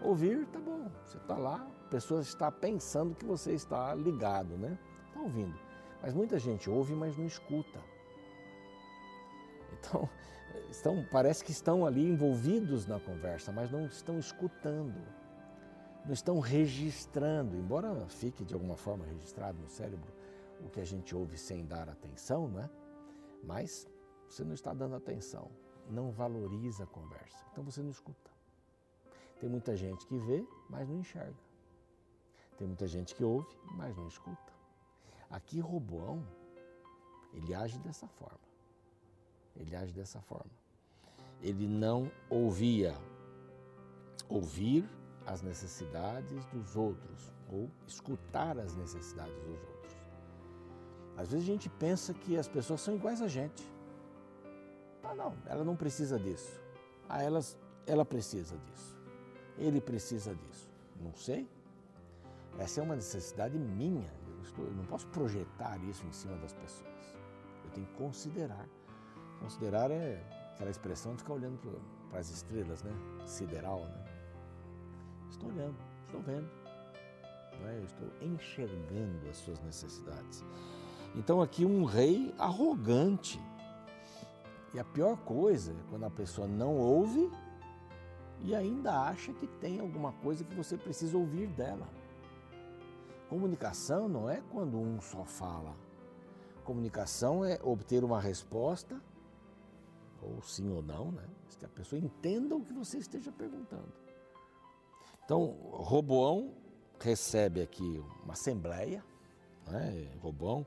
Ouvir, 0.01 0.45
tá 0.47 0.59
bom, 0.59 0.89
você 1.03 1.17
está 1.17 1.35
lá, 1.35 1.67
a 1.85 1.89
pessoa 1.89 2.21
está 2.21 2.51
pensando 2.51 3.15
que 3.15 3.25
você 3.25 3.53
está 3.53 3.93
ligado, 3.93 4.57
né? 4.57 4.77
Está 5.07 5.19
ouvindo. 5.19 5.57
Mas 6.01 6.13
muita 6.13 6.39
gente 6.39 6.69
ouve, 6.69 6.93
mas 6.93 7.15
não 7.17 7.25
escuta. 7.25 7.79
Então, 9.73 10.09
estão, 10.69 11.05
parece 11.11 11.43
que 11.43 11.51
estão 11.51 11.85
ali 11.85 12.07
envolvidos 12.07 12.87
na 12.87 12.99
conversa, 12.99 13.51
mas 13.51 13.71
não 13.71 13.85
estão 13.85 14.17
escutando, 14.17 14.99
não 16.05 16.13
estão 16.13 16.39
registrando, 16.39 17.55
embora 17.55 18.07
fique 18.07 18.43
de 18.43 18.53
alguma 18.53 18.75
forma 18.75 19.05
registrado 19.05 19.59
no 19.59 19.69
cérebro 19.69 20.11
o 20.59 20.69
que 20.69 20.79
a 20.79 20.85
gente 20.85 21.15
ouve 21.15 21.37
sem 21.37 21.65
dar 21.65 21.89
atenção, 21.89 22.47
não 22.47 22.61
é? 22.61 22.69
Mas 23.43 23.87
você 24.27 24.43
não 24.43 24.53
está 24.53 24.73
dando 24.73 24.95
atenção, 24.95 25.49
não 25.89 26.11
valoriza 26.11 26.83
a 26.83 26.87
conversa, 26.87 27.43
então 27.51 27.63
você 27.63 27.81
não 27.81 27.89
escuta. 27.89 28.31
Tem 29.39 29.49
muita 29.49 29.75
gente 29.75 30.05
que 30.05 30.17
vê, 30.17 30.45
mas 30.69 30.87
não 30.87 30.99
enxerga. 30.99 31.35
Tem 32.57 32.67
muita 32.67 32.85
gente 32.85 33.15
que 33.15 33.23
ouve, 33.23 33.49
mas 33.75 33.97
não 33.97 34.07
escuta. 34.07 34.53
Aqui 35.29 35.59
Roboão, 35.59 36.23
ele 37.33 37.53
age 37.53 37.79
dessa 37.79 38.07
forma. 38.07 38.39
Ele 39.55 39.75
age 39.75 39.93
dessa 39.93 40.21
forma. 40.21 40.51
Ele 41.41 41.67
não 41.67 42.11
ouvia. 42.29 42.95
Ouvir 44.29 44.87
as 45.25 45.41
necessidades 45.41 46.45
dos 46.47 46.75
outros 46.75 47.33
ou 47.51 47.69
escutar 47.87 48.57
as 48.57 48.75
necessidades 48.75 49.35
dos 49.43 49.59
outros. 49.59 49.95
Às 51.17 51.31
vezes 51.31 51.47
a 51.47 51.51
gente 51.51 51.69
pensa 51.69 52.13
que 52.13 52.37
as 52.37 52.47
pessoas 52.47 52.81
são 52.81 52.95
iguais 52.95 53.21
a 53.21 53.27
gente. 53.27 53.63
Ah, 55.03 55.13
não, 55.13 55.35
ela 55.45 55.63
não 55.63 55.75
precisa 55.75 56.17
disso. 56.17 56.59
Ah, 57.09 57.21
elas, 57.21 57.57
ela 57.85 58.05
precisa 58.05 58.57
disso. 58.57 58.97
Ele 59.57 59.81
precisa 59.81 60.33
disso. 60.33 60.69
Não 60.99 61.13
sei. 61.13 61.47
Essa 62.57 62.79
é 62.79 62.83
uma 62.83 62.95
necessidade 62.95 63.57
minha. 63.57 64.11
Eu, 64.27 64.41
estou, 64.41 64.65
eu 64.65 64.73
não 64.73 64.85
posso 64.85 65.07
projetar 65.07 65.77
isso 65.83 66.05
em 66.05 66.11
cima 66.11 66.37
das 66.37 66.53
pessoas. 66.53 67.15
Eu 67.65 67.71
tenho 67.71 67.87
que 67.87 67.93
considerar 67.93 68.67
Considerar 69.41 69.89
é 69.89 70.21
aquela 70.53 70.69
expressão 70.69 71.13
de 71.15 71.23
ficar 71.23 71.33
olhando 71.33 71.57
para 72.11 72.19
as 72.19 72.29
estrelas, 72.29 72.83
né? 72.83 72.91
Sideral, 73.25 73.79
né? 73.85 74.05
Estou 75.31 75.49
olhando, 75.49 75.75
estou 76.05 76.21
vendo, 76.21 76.49
é? 77.65 77.79
estou 77.85 78.07
enxergando 78.21 79.29
as 79.29 79.37
suas 79.37 79.59
necessidades. 79.61 80.43
Então 81.15 81.41
aqui 81.41 81.65
um 81.65 81.85
rei 81.85 82.33
arrogante. 82.37 83.39
E 84.73 84.79
a 84.79 84.83
pior 84.83 85.17
coisa 85.17 85.71
é 85.71 85.89
quando 85.89 86.05
a 86.05 86.09
pessoa 86.09 86.47
não 86.47 86.77
ouve 86.77 87.31
e 88.41 88.53
ainda 88.53 89.01
acha 89.01 89.33
que 89.33 89.47
tem 89.47 89.79
alguma 89.79 90.11
coisa 90.13 90.43
que 90.43 90.55
você 90.55 90.77
precisa 90.77 91.17
ouvir 91.17 91.47
dela. 91.47 91.87
Comunicação 93.29 94.09
não 94.09 94.29
é 94.29 94.41
quando 94.51 94.77
um 94.77 94.99
só 94.99 95.23
fala. 95.23 95.75
Comunicação 96.63 97.43
é 97.43 97.59
obter 97.63 98.03
uma 98.03 98.19
resposta 98.19 99.01
ou 100.21 100.41
sim 100.41 100.69
ou 100.69 100.81
não, 100.81 101.11
né? 101.11 101.25
que 101.57 101.65
a 101.65 101.69
pessoa 101.69 101.99
entenda 101.99 102.55
o 102.55 102.61
que 102.61 102.73
você 102.73 102.97
esteja 102.97 103.31
perguntando. 103.31 103.93
Então, 105.23 105.55
Roboão 105.71 106.53
recebe 106.99 107.61
aqui 107.61 108.03
uma 108.23 108.33
assembleia, 108.33 109.03
né? 109.67 110.07
Roboão 110.21 110.65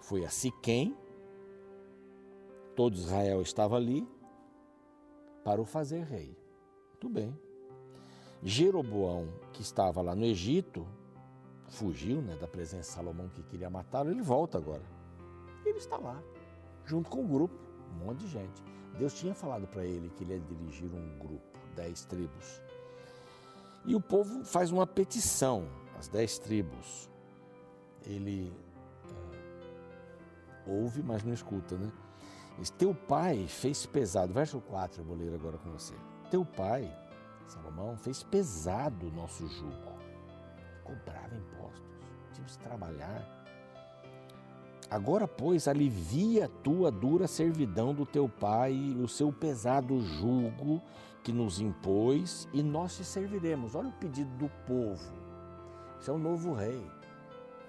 foi 0.00 0.24
a 0.24 0.28
Siquém, 0.28 0.96
todo 2.74 2.96
Israel 2.96 3.40
estava 3.40 3.76
ali 3.76 4.06
para 5.44 5.60
o 5.60 5.64
fazer 5.64 6.04
rei. 6.04 6.36
Muito 6.90 7.08
bem. 7.08 7.38
Jeroboão, 8.42 9.28
que 9.52 9.62
estava 9.62 10.02
lá 10.02 10.14
no 10.14 10.24
Egito, 10.24 10.86
fugiu 11.68 12.20
né, 12.20 12.36
da 12.36 12.46
presença 12.46 12.90
de 12.90 12.94
Salomão 12.94 13.28
que 13.28 13.42
queria 13.44 13.70
matá-lo, 13.70 14.10
ele 14.10 14.22
volta 14.22 14.58
agora. 14.58 14.82
Ele 15.64 15.78
está 15.78 15.96
lá, 15.96 16.22
junto 16.84 17.08
com 17.08 17.24
o 17.24 17.28
grupo, 17.28 17.54
um 17.92 18.06
monte 18.06 18.18
de 18.20 18.28
gente. 18.28 18.62
Deus 18.98 19.14
tinha 19.14 19.34
falado 19.34 19.66
para 19.66 19.84
ele 19.84 20.10
que 20.10 20.24
ele 20.24 20.34
ia 20.34 20.40
dirigir 20.40 20.92
um 20.92 21.18
grupo, 21.18 21.58
dez 21.74 22.04
tribos. 22.04 22.60
E 23.84 23.94
o 23.94 24.00
povo 24.00 24.44
faz 24.44 24.70
uma 24.70 24.86
petição, 24.86 25.68
as 25.98 26.08
dez 26.08 26.38
tribos. 26.38 27.10
Ele 28.06 28.52
é, 30.66 30.70
ouve, 30.70 31.02
mas 31.02 31.22
não 31.22 31.32
escuta, 31.32 31.76
né? 31.76 31.90
Diz, 32.58 32.70
Teu 32.70 32.94
pai 32.94 33.46
fez 33.48 33.84
pesado, 33.86 34.32
verso 34.32 34.60
4, 34.60 35.00
eu 35.00 35.04
vou 35.04 35.16
ler 35.16 35.34
agora 35.34 35.58
com 35.58 35.70
você. 35.70 35.94
Teu 36.30 36.44
pai, 36.44 36.90
Salomão, 37.46 37.96
fez 37.96 38.22
pesado 38.22 39.08
o 39.08 39.12
nosso 39.12 39.46
jugo, 39.48 39.92
cobrava 40.82 41.34
impostos, 41.34 41.82
tínhamos 42.32 42.56
que 42.56 42.64
trabalhar 42.64 43.44
Agora, 44.94 45.26
pois, 45.26 45.66
alivia 45.66 46.44
a 46.44 46.48
tua 46.48 46.90
dura 46.90 47.26
servidão 47.26 47.94
do 47.94 48.06
teu 48.06 48.28
pai 48.28 48.72
e 48.72 49.02
o 49.02 49.08
seu 49.08 49.32
pesado 49.32 50.00
jugo 50.00 50.80
que 51.24 51.32
nos 51.32 51.58
impôs, 51.58 52.48
e 52.52 52.62
nós 52.62 52.96
te 52.96 53.04
serviremos. 53.04 53.74
Olha 53.74 53.88
o 53.88 53.92
pedido 53.92 54.30
do 54.36 54.48
povo. 54.66 55.12
Você 55.98 56.10
é 56.10 56.12
o 56.12 56.18
novo 56.18 56.52
rei. 56.52 56.86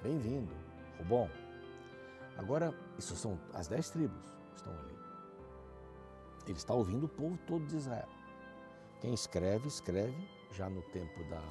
Bem-vindo. 0.04 0.54
Bom. 1.08 1.30
Agora, 2.38 2.74
isso 3.00 3.16
são 3.16 3.40
as 3.54 3.68
dez 3.68 3.90
tribos 3.90 4.22
que 4.52 4.58
estão 4.58 4.74
ali. 4.74 4.96
Ele 6.46 6.58
está 6.58 6.74
ouvindo 6.74 7.06
o 7.06 7.10
povo 7.10 7.40
todo 7.48 7.66
de 7.66 7.78
Israel. 7.78 8.10
Quem 9.02 9.14
escreve, 9.14 9.68
escreve 9.68 10.30
já 10.52 10.70
no 10.70 10.82
tempo 10.92 11.24
da, 11.30 11.42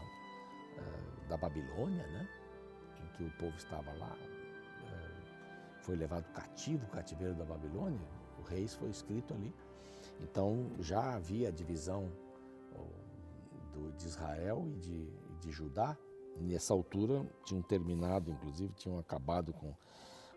eh, 0.76 1.28
da 1.28 1.36
Babilônia, 1.36 2.06
né? 2.08 2.28
em 3.02 3.16
que 3.16 3.24
o 3.24 3.30
povo 3.38 3.56
estava 3.56 3.92
lá, 3.94 4.14
foi 5.84 5.96
levado 5.96 6.24
cativo, 6.32 6.86
o 6.86 6.88
cativeiro 6.88 7.34
da 7.34 7.44
Babilônia, 7.44 8.00
o 8.38 8.42
reis 8.42 8.74
foi 8.74 8.88
escrito 8.88 9.34
ali. 9.34 9.54
Então 10.24 10.70
já 10.80 11.14
havia 11.14 11.48
a 11.48 11.52
divisão 11.52 12.10
do, 13.72 13.92
de 13.92 14.06
Israel 14.06 14.66
e 14.68 14.76
de, 14.76 15.10
de 15.40 15.50
Judá. 15.50 15.96
Nessa 16.40 16.74
altura 16.74 17.24
tinham 17.44 17.62
terminado, 17.62 18.30
inclusive 18.30 18.72
tinham 18.74 18.98
acabado 18.98 19.52
com 19.52 19.72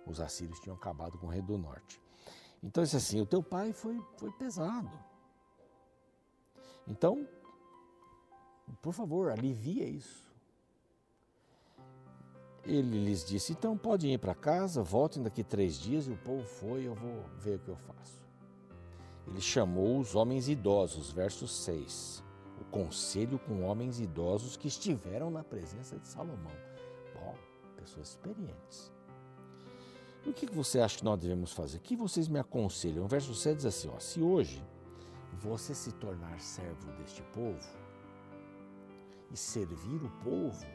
os 0.05 0.21
assírios 0.21 0.59
tinham 0.59 0.75
acabado 0.75 1.17
com 1.17 1.27
o 1.27 1.29
rei 1.29 1.41
do 1.41 1.57
norte. 1.57 2.01
Então 2.63 2.83
disse 2.83 2.95
assim: 2.95 3.21
o 3.21 3.25
teu 3.25 3.43
pai 3.43 3.73
foi, 3.73 4.01
foi 4.17 4.31
pesado. 4.31 4.97
Então, 6.87 7.27
por 8.81 8.93
favor, 8.93 9.29
alivia 9.29 9.85
isso. 9.85 10.25
Ele 12.63 13.05
lhes 13.05 13.25
disse: 13.25 13.51
Então 13.53 13.77
podem 13.77 14.13
ir 14.13 14.17
para 14.17 14.33
casa, 14.33 14.81
voltem 14.81 15.21
daqui 15.21 15.43
três 15.43 15.75
dias. 15.75 16.07
E 16.07 16.11
o 16.11 16.17
povo 16.17 16.45
foi, 16.45 16.87
eu 16.87 16.95
vou 16.95 17.23
ver 17.39 17.57
o 17.57 17.59
que 17.59 17.69
eu 17.69 17.77
faço. 17.77 18.26
Ele 19.27 19.41
chamou 19.41 19.99
os 19.99 20.15
homens 20.15 20.47
idosos, 20.47 21.11
verso 21.11 21.47
6. 21.47 22.23
O 22.61 22.65
conselho 22.65 23.37
com 23.39 23.63
homens 23.63 23.99
idosos 23.99 24.57
que 24.57 24.67
estiveram 24.67 25.29
na 25.29 25.43
presença 25.43 25.99
de 25.99 26.07
Salomão. 26.07 26.53
Bom, 27.13 27.35
pessoas 27.75 28.09
experientes. 28.09 28.91
E 30.25 30.29
o 30.29 30.33
que 30.33 30.45
você 30.45 30.79
acha 30.79 30.97
que 30.97 31.05
nós 31.05 31.19
devemos 31.19 31.51
fazer? 31.51 31.77
O 31.77 31.81
que 31.81 31.95
vocês 31.95 32.27
me 32.27 32.39
aconselham? 32.39 33.05
O 33.05 33.07
verso 33.07 33.33
7 33.33 33.57
diz 33.57 33.65
assim: 33.65 33.89
ó, 33.93 33.99
Se 33.99 34.21
hoje 34.21 34.63
você 35.33 35.75
se 35.75 35.91
tornar 35.93 36.39
servo 36.39 36.91
deste 36.93 37.21
povo 37.33 37.67
e 39.31 39.37
servir 39.37 40.03
o 40.03 40.09
povo, 40.23 40.65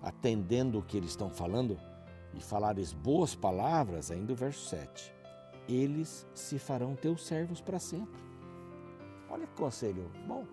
atendendo 0.00 0.78
o 0.78 0.82
que 0.82 0.96
eles 0.96 1.10
estão 1.10 1.28
falando 1.30 1.78
e 2.34 2.40
falares 2.40 2.92
boas 2.92 3.34
palavras, 3.34 4.10
ainda 4.10 4.32
o 4.32 4.36
verso 4.36 4.68
7, 4.68 5.17
eles 5.68 6.26
se 6.34 6.58
farão 6.58 6.96
teus 6.96 7.26
servos 7.26 7.60
para 7.60 7.78
sempre. 7.78 8.20
Olha 9.28 9.46
que 9.46 9.54
conselho 9.54 10.10
bom. 10.26 10.46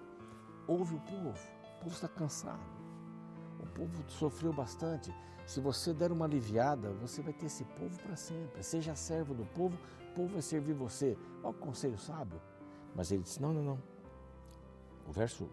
Ouve 0.67 0.95
o 0.95 0.99
povo, 0.99 1.29
o 1.29 1.83
povo 1.83 1.95
está 1.95 2.07
cansado, 2.07 2.59
o 3.61 3.67
povo 3.67 4.03
sofreu 4.09 4.51
bastante. 4.51 5.13
Se 5.45 5.59
você 5.59 5.93
der 5.93 6.11
uma 6.11 6.25
aliviada, 6.25 6.91
você 6.93 7.21
vai 7.21 7.31
ter 7.31 7.45
esse 7.45 7.63
povo 7.63 7.97
para 8.01 8.15
sempre. 8.15 8.63
Seja 8.63 8.95
servo 8.95 9.35
do 9.35 9.45
povo, 9.45 9.77
o 10.09 10.15
povo 10.15 10.33
vai 10.33 10.41
servir 10.41 10.73
você. 10.73 11.15
Olha 11.43 11.51
o 11.51 11.53
conselho 11.53 11.99
sábio. 11.99 12.41
Mas 12.95 13.11
ele 13.11 13.21
disse: 13.21 13.39
não, 13.39 13.53
não, 13.53 13.63
não. 13.63 13.83
O 15.07 15.11
verso 15.11 15.47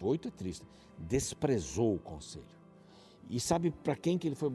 8 0.00 0.28
é 0.28 0.30
triste. 0.30 0.64
Desprezou 0.96 1.96
o 1.96 1.98
conselho. 1.98 2.62
E 3.28 3.40
sabe 3.40 3.70
para 3.70 3.96
quem 3.96 4.16
que 4.16 4.28
ele 4.28 4.36
foi 4.36 4.50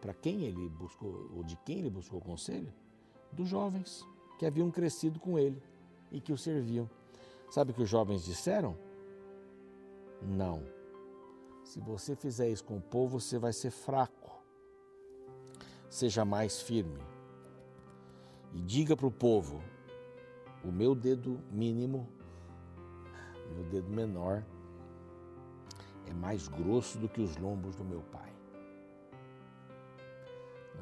para 0.00 0.14
quem 0.14 0.42
ele 0.42 0.68
buscou 0.68 1.30
ou 1.36 1.44
de 1.44 1.56
quem 1.58 1.78
ele 1.78 1.90
buscou 1.90 2.20
conselho? 2.20 2.72
Dos 3.32 3.48
jovens 3.48 4.06
que 4.38 4.46
haviam 4.46 4.70
crescido 4.70 5.18
com 5.18 5.38
ele 5.38 5.62
e 6.10 6.20
que 6.20 6.32
o 6.32 6.38
serviam. 6.38 6.88
Sabe 7.50 7.70
o 7.70 7.74
que 7.74 7.82
os 7.82 7.88
jovens 7.88 8.24
disseram? 8.24 8.76
Não. 10.22 10.62
Se 11.64 11.80
você 11.80 12.16
fizer 12.16 12.48
isso 12.48 12.64
com 12.64 12.78
o 12.78 12.80
povo, 12.80 13.20
você 13.20 13.38
vai 13.38 13.52
ser 13.52 13.70
fraco. 13.70 14.42
Seja 15.88 16.24
mais 16.24 16.60
firme. 16.60 17.00
E 18.52 18.60
diga 18.60 18.96
para 18.96 19.06
o 19.06 19.10
povo: 19.10 19.62
o 20.64 20.72
meu 20.72 20.94
dedo 20.94 21.40
mínimo, 21.50 22.08
meu 23.54 23.64
dedo 23.64 23.90
menor, 23.90 24.44
é 26.06 26.12
mais 26.12 26.48
grosso 26.48 26.98
do 26.98 27.08
que 27.08 27.20
os 27.20 27.36
lombos 27.36 27.76
do 27.76 27.84
meu 27.84 28.00
pai. 28.00 28.32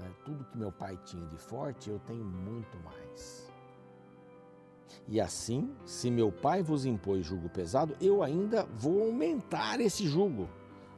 É? 0.04 0.24
Tudo 0.24 0.44
que 0.44 0.58
meu 0.58 0.70
pai 0.70 0.98
tinha 1.04 1.26
de 1.26 1.38
forte, 1.38 1.88
eu 1.90 1.98
tenho 2.00 2.24
muito 2.24 2.78
mais. 2.80 3.50
E 5.08 5.20
assim, 5.20 5.74
se 5.84 6.10
meu 6.10 6.32
pai 6.32 6.62
vos 6.62 6.84
impôs 6.84 7.24
jugo 7.24 7.48
pesado, 7.48 7.96
eu 8.00 8.22
ainda 8.22 8.64
vou 8.64 9.04
aumentar 9.04 9.80
esse 9.80 10.06
jugo. 10.06 10.48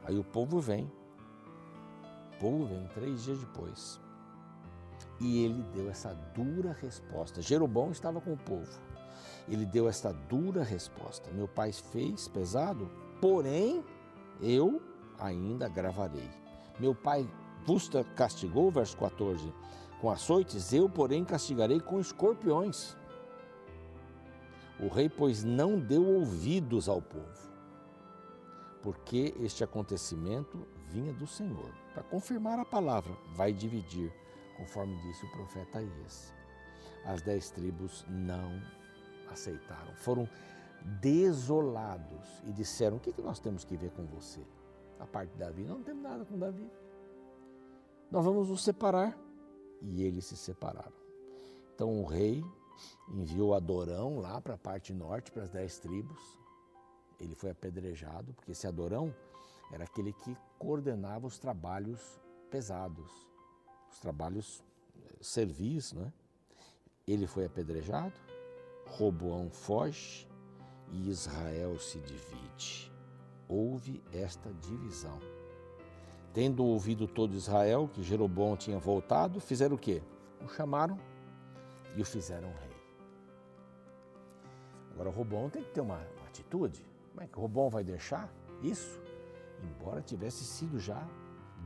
Aí 0.03 0.17
o 0.17 0.23
povo 0.23 0.59
vem. 0.59 0.91
O 2.33 2.39
povo 2.39 2.65
vem 2.65 2.87
três 2.87 3.23
dias 3.23 3.39
depois. 3.39 3.99
E 5.19 5.43
ele 5.43 5.63
deu 5.73 5.89
essa 5.89 6.13
dura 6.33 6.75
resposta. 6.81 7.41
Jeroboão 7.41 7.91
estava 7.91 8.19
com 8.19 8.33
o 8.33 8.37
povo. 8.37 8.79
Ele 9.47 9.65
deu 9.65 9.87
essa 9.87 10.13
dura 10.13 10.63
resposta. 10.63 11.29
Meu 11.31 11.47
pai 11.47 11.71
fez 11.71 12.27
pesado, 12.27 12.89
porém 13.21 13.83
eu 14.41 14.81
ainda 15.19 15.67
gravarei. 15.67 16.29
Meu 16.79 16.95
pai 16.95 17.27
vos 17.69 17.87
castigou, 18.15 18.71
verso 18.71 18.97
14, 18.97 19.53
com 20.01 20.09
açoites, 20.09 20.73
eu, 20.73 20.89
porém, 20.89 21.23
castigarei 21.23 21.79
com 21.79 21.99
escorpiões. 21.99 22.97
O 24.79 24.87
rei, 24.87 25.07
pois, 25.07 25.43
não 25.43 25.79
deu 25.79 26.03
ouvidos 26.03 26.89
ao 26.89 26.99
povo, 26.99 27.51
porque 28.81 29.35
este 29.39 29.63
acontecimento 29.63 30.65
vinha 30.87 31.13
do 31.13 31.27
Senhor. 31.27 31.71
Para 31.93 32.01
confirmar 32.01 32.57
a 32.57 32.65
palavra, 32.65 33.15
vai 33.35 33.53
dividir, 33.53 34.11
conforme 34.57 34.99
disse 35.03 35.23
o 35.25 35.31
profeta 35.31 35.79
Ias. 35.79 36.33
As 37.05 37.21
dez 37.21 37.51
tribos 37.51 38.03
não 38.09 38.59
aceitaram, 39.31 39.93
foram 39.93 40.27
desolados 40.99 42.41
e 42.47 42.51
disseram: 42.51 42.97
O 42.97 42.99
que, 42.99 43.13
que 43.13 43.21
nós 43.21 43.39
temos 43.39 43.63
que 43.63 43.77
ver 43.77 43.91
com 43.91 44.05
você? 44.07 44.41
A 44.99 45.05
parte 45.05 45.33
de 45.33 45.37
Davi, 45.37 45.63
não 45.65 45.83
temos 45.83 46.01
nada 46.01 46.25
com 46.25 46.37
Davi. 46.37 46.67
Nós 48.11 48.25
vamos 48.25 48.49
nos 48.49 48.63
separar. 48.63 49.17
E 49.81 50.03
eles 50.03 50.25
se 50.25 50.35
separaram. 50.35 50.93
Então 51.73 52.01
o 52.01 52.05
rei 52.05 52.43
enviou 53.07 53.53
Adorão 53.53 54.19
lá 54.19 54.41
para 54.41 54.55
a 54.55 54.57
parte 54.57 54.93
norte, 54.93 55.31
para 55.31 55.43
as 55.43 55.49
dez 55.49 55.79
tribos. 55.79 56.19
Ele 57.19 57.35
foi 57.35 57.51
apedrejado, 57.51 58.33
porque 58.33 58.51
esse 58.51 58.67
Adorão 58.67 59.13
era 59.71 59.83
aquele 59.83 60.13
que 60.13 60.35
coordenava 60.57 61.27
os 61.27 61.37
trabalhos 61.37 62.19
pesados, 62.49 63.11
os 63.91 63.99
trabalhos 63.99 64.63
eh, 64.97 65.17
servis, 65.21 65.93
né? 65.93 66.11
Ele 67.07 67.27
foi 67.27 67.45
apedrejado, 67.45 68.13
Roboão 68.85 69.49
foge 69.49 70.27
e 70.91 71.09
Israel 71.09 71.77
se 71.79 71.99
divide. 71.99 72.91
Houve 73.47 74.03
esta 74.11 74.51
divisão. 74.53 75.19
Tendo 76.33 76.63
ouvido 76.63 77.07
todo 77.07 77.35
Israel 77.35 77.89
que 77.91 78.03
Jeroboão 78.03 78.55
tinha 78.55 78.77
voltado, 78.77 79.39
fizeram 79.39 79.75
o 79.75 79.79
quê? 79.79 80.01
O 80.43 80.47
chamaram 80.47 80.99
e 81.95 82.01
o 82.01 82.05
fizeram 82.05 82.49
rei. 82.49 82.77
Agora, 84.91 85.09
Robão 85.09 85.49
tem 85.49 85.63
que 85.63 85.71
ter 85.71 85.81
uma, 85.81 85.95
uma 85.95 86.27
atitude. 86.27 86.85
Como 87.09 87.23
é 87.23 87.27
que 87.27 87.39
Robão 87.39 87.69
vai 87.69 87.83
deixar 87.83 88.31
isso? 88.61 88.99
Embora 89.63 90.01
tivesse 90.01 90.43
sido 90.43 90.79
já 90.79 91.05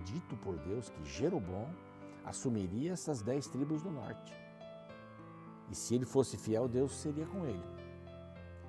dito 0.05 0.35
por 0.37 0.57
Deus 0.57 0.89
que 0.89 1.05
Jeroboão 1.05 1.69
assumiria 2.23 2.93
essas 2.93 3.21
dez 3.21 3.47
tribos 3.47 3.81
do 3.81 3.91
norte. 3.91 4.33
E 5.69 5.75
se 5.75 5.95
ele 5.95 6.05
fosse 6.05 6.37
fiel, 6.37 6.67
Deus 6.67 6.93
seria 6.93 7.25
com 7.25 7.45
ele. 7.45 7.63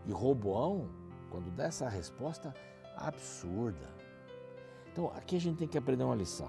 E 0.06 0.12
Roboão, 0.12 0.88
quando 1.30 1.50
dá 1.50 1.64
essa 1.64 1.88
resposta 1.88 2.54
absurda. 2.96 3.93
Então, 4.94 5.08
aqui 5.16 5.34
a 5.34 5.40
gente 5.40 5.58
tem 5.58 5.66
que 5.66 5.76
aprender 5.76 6.04
uma 6.04 6.14
lição. 6.14 6.48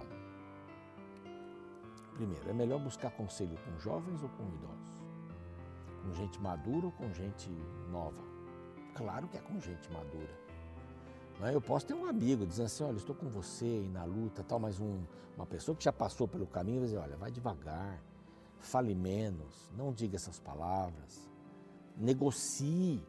Primeiro, 2.14 2.48
é 2.48 2.54
melhor 2.54 2.80
buscar 2.80 3.10
conselho 3.10 3.58
com 3.66 3.80
jovens 3.80 4.22
ou 4.22 4.30
com 4.30 4.44
idosos? 4.44 5.04
Com 6.04 6.14
gente 6.14 6.40
madura 6.40 6.86
ou 6.86 6.92
com 6.92 7.12
gente 7.12 7.50
nova? 7.90 8.22
Claro 8.94 9.28
que 9.28 9.36
é 9.36 9.42
com 9.42 9.60
gente 9.60 9.92
madura. 9.92 10.30
Não 11.40 11.48
é? 11.48 11.56
Eu 11.56 11.60
posso 11.60 11.88
ter 11.88 11.96
um 11.96 12.06
amigo 12.06 12.46
dizendo 12.46 12.68
assim, 12.68 12.84
olha, 12.84 12.98
estou 12.98 13.16
com 13.16 13.28
você 13.28 13.66
aí 13.66 13.90
na 13.90 14.04
luta, 14.04 14.44
tal, 14.44 14.60
mas 14.60 14.80
um, 14.80 15.04
uma 15.36 15.48
pessoa 15.48 15.76
que 15.76 15.84
já 15.84 15.92
passou 15.92 16.28
pelo 16.28 16.46
caminho 16.46 16.82
vai 16.82 16.86
dizer, 16.86 17.00
olha, 17.00 17.18
vai 17.18 17.32
devagar, 17.32 18.00
fale 18.60 18.94
menos, 18.94 19.72
não 19.76 19.92
diga 19.92 20.18
essas 20.18 20.40
palavras, 20.40 21.28
negocie. 21.98 23.04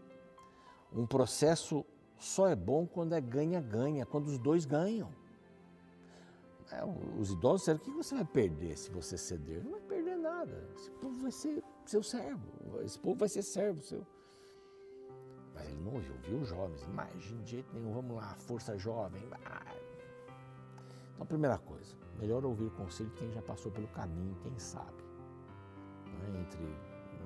Um 0.91 1.07
processo 1.07 1.85
só 2.19 2.49
é 2.49 2.57
bom 2.57 2.87
quando 2.87 3.13
é 3.13 3.21
ganha-ganha, 3.21 4.07
quando 4.07 4.29
os 4.29 4.39
dois 4.39 4.65
ganham. 4.65 5.26
É, 6.73 6.85
os 7.19 7.31
idosos 7.31 7.61
disseram, 7.61 7.79
o 7.79 7.83
que 7.83 7.91
você 7.91 8.15
vai 8.15 8.25
perder 8.25 8.77
se 8.77 8.91
você 8.91 9.17
ceder? 9.17 9.63
Não 9.63 9.73
vai 9.73 9.81
perder 9.83 10.17
nada. 10.17 10.69
Esse 10.75 10.91
povo 10.93 11.21
vai 11.21 11.31
ser 11.31 11.63
seu 11.85 12.03
servo. 12.03 12.81
Esse 12.83 12.99
povo 12.99 13.17
vai 13.17 13.29
ser 13.29 13.43
servo 13.43 13.81
seu. 13.83 14.05
Mas 15.55 15.69
ele 15.69 15.81
não 15.81 15.95
ouviu, 15.95 16.15
viu 16.19 16.39
os 16.39 16.49
jovens. 16.49 16.85
Mas 16.93 17.23
de 17.23 17.47
jeito 17.47 17.73
nenhum, 17.73 17.93
vamos 17.93 18.17
lá, 18.17 18.35
força 18.35 18.77
jovem. 18.77 19.23
Então, 19.25 21.23
a 21.23 21.25
primeira 21.25 21.57
coisa, 21.59 21.95
melhor 22.19 22.45
ouvir 22.45 22.65
o 22.65 22.71
conselho 22.73 23.09
de 23.11 23.17
quem 23.17 23.33
já 23.33 23.43
passou 23.43 23.71
pelo 23.71 23.89
caminho, 23.89 24.37
quem 24.43 24.59
sabe. 24.59 25.05
Não, 26.07 26.37
é? 26.37 26.41
Entre, 26.41 26.61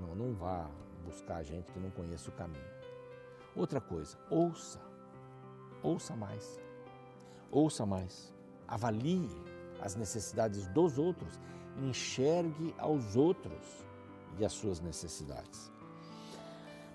não, 0.00 0.14
não 0.14 0.35
vá 0.35 0.70
buscar 1.05 1.42
gente 1.42 1.72
que 1.72 1.81
não 1.81 1.90
conhece 1.90 2.29
o 2.29 2.33
caminho. 2.33 2.70
Outra 3.57 3.81
coisa, 3.81 4.18
ouça. 4.31 4.81
Ouça 5.83 6.14
mais. 6.14 6.61
Ouça 7.50 7.87
mais. 7.87 8.33
Avalie 8.70 9.28
as 9.83 9.94
necessidades 9.96 10.66
dos 10.68 10.96
outros. 10.96 11.38
Enxergue 11.76 12.74
aos 12.78 13.16
outros 13.16 13.85
e 14.38 14.44
as 14.44 14.52
suas 14.52 14.80
necessidades. 14.80 15.70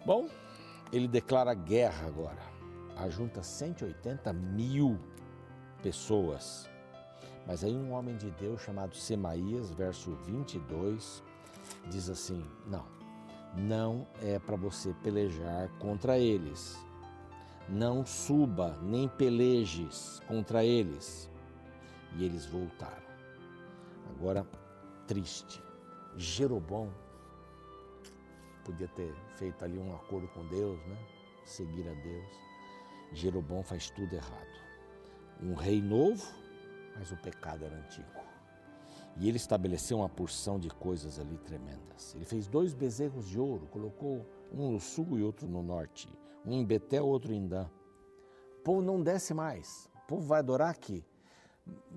Bom, 0.06 0.30
ele 0.92 1.08
declara 1.08 1.54
guerra 1.54 2.08
agora. 2.08 2.42
Ajunta 2.98 3.44
180 3.44 4.32
mil 4.32 4.98
pessoas. 5.84 6.70
Mas 7.46 7.64
aí 7.64 7.76
um 7.76 7.92
homem 7.92 8.16
de 8.16 8.32
Deus 8.32 8.62
chamado 8.62 8.96
Semaías, 8.96 9.72
verso 9.72 10.16
22, 10.26 11.24
diz 11.90 12.10
assim: 12.10 12.44
Não, 12.66 12.86
não 13.56 14.08
é 14.22 14.40
para 14.40 14.56
você 14.56 14.94
pelejar 15.04 15.70
contra 15.80 16.18
eles. 16.18 16.78
Não 17.68 18.06
suba 18.06 18.78
nem 18.82 19.08
pelejes 19.08 20.22
contra 20.28 20.64
eles. 20.64 21.30
E 22.16 22.24
eles 22.24 22.46
voltaram. 22.46 23.06
Agora, 24.10 24.48
triste. 25.08 25.62
Jeroboão 26.18 26.90
podia 28.64 28.88
ter 28.90 29.14
feito 29.38 29.64
ali 29.64 29.78
um 29.78 29.94
acordo 29.94 30.28
com 30.30 30.48
Deus, 30.48 30.80
né? 30.88 30.98
Seguir 31.46 31.88
a 31.88 31.94
Deus. 31.94 32.28
Jeroboão 33.14 33.64
faz 33.64 33.90
tudo 33.90 34.14
errado. 34.14 34.56
Um 35.42 35.54
rei 35.54 35.82
novo, 35.82 36.26
mas 36.98 37.12
o 37.12 37.18
pecado 37.18 37.66
era 37.66 37.76
antigo. 37.76 38.26
E 39.18 39.30
ele 39.30 39.38
estabeleceu 39.38 39.98
uma 39.98 40.10
porção 40.10 40.60
de 40.60 40.70
coisas 40.70 41.20
ali 41.20 41.38
tremendas. 41.38 42.14
Ele 42.16 42.26
fez 42.26 42.48
dois 42.48 42.74
bezerros 42.74 43.28
de 43.28 43.40
ouro, 43.40 43.68
colocou 43.68 44.26
um 44.52 44.72
no 44.72 44.80
sul 44.80 45.18
e 45.18 45.24
outro 45.24 45.48
no 45.48 45.64
norte, 45.64 46.10
um 46.46 46.54
em 46.54 46.66
Betel, 46.66 47.06
outro 47.06 47.34
em 47.34 47.48
Dan. 47.48 47.70
O 48.60 48.62
povo 48.64 48.82
não 48.82 49.02
desce 49.02 49.34
mais, 49.34 49.90
o 50.04 50.08
povo 50.08 50.28
vai 50.28 50.40
adorar 50.40 50.70
aqui. 50.70 51.06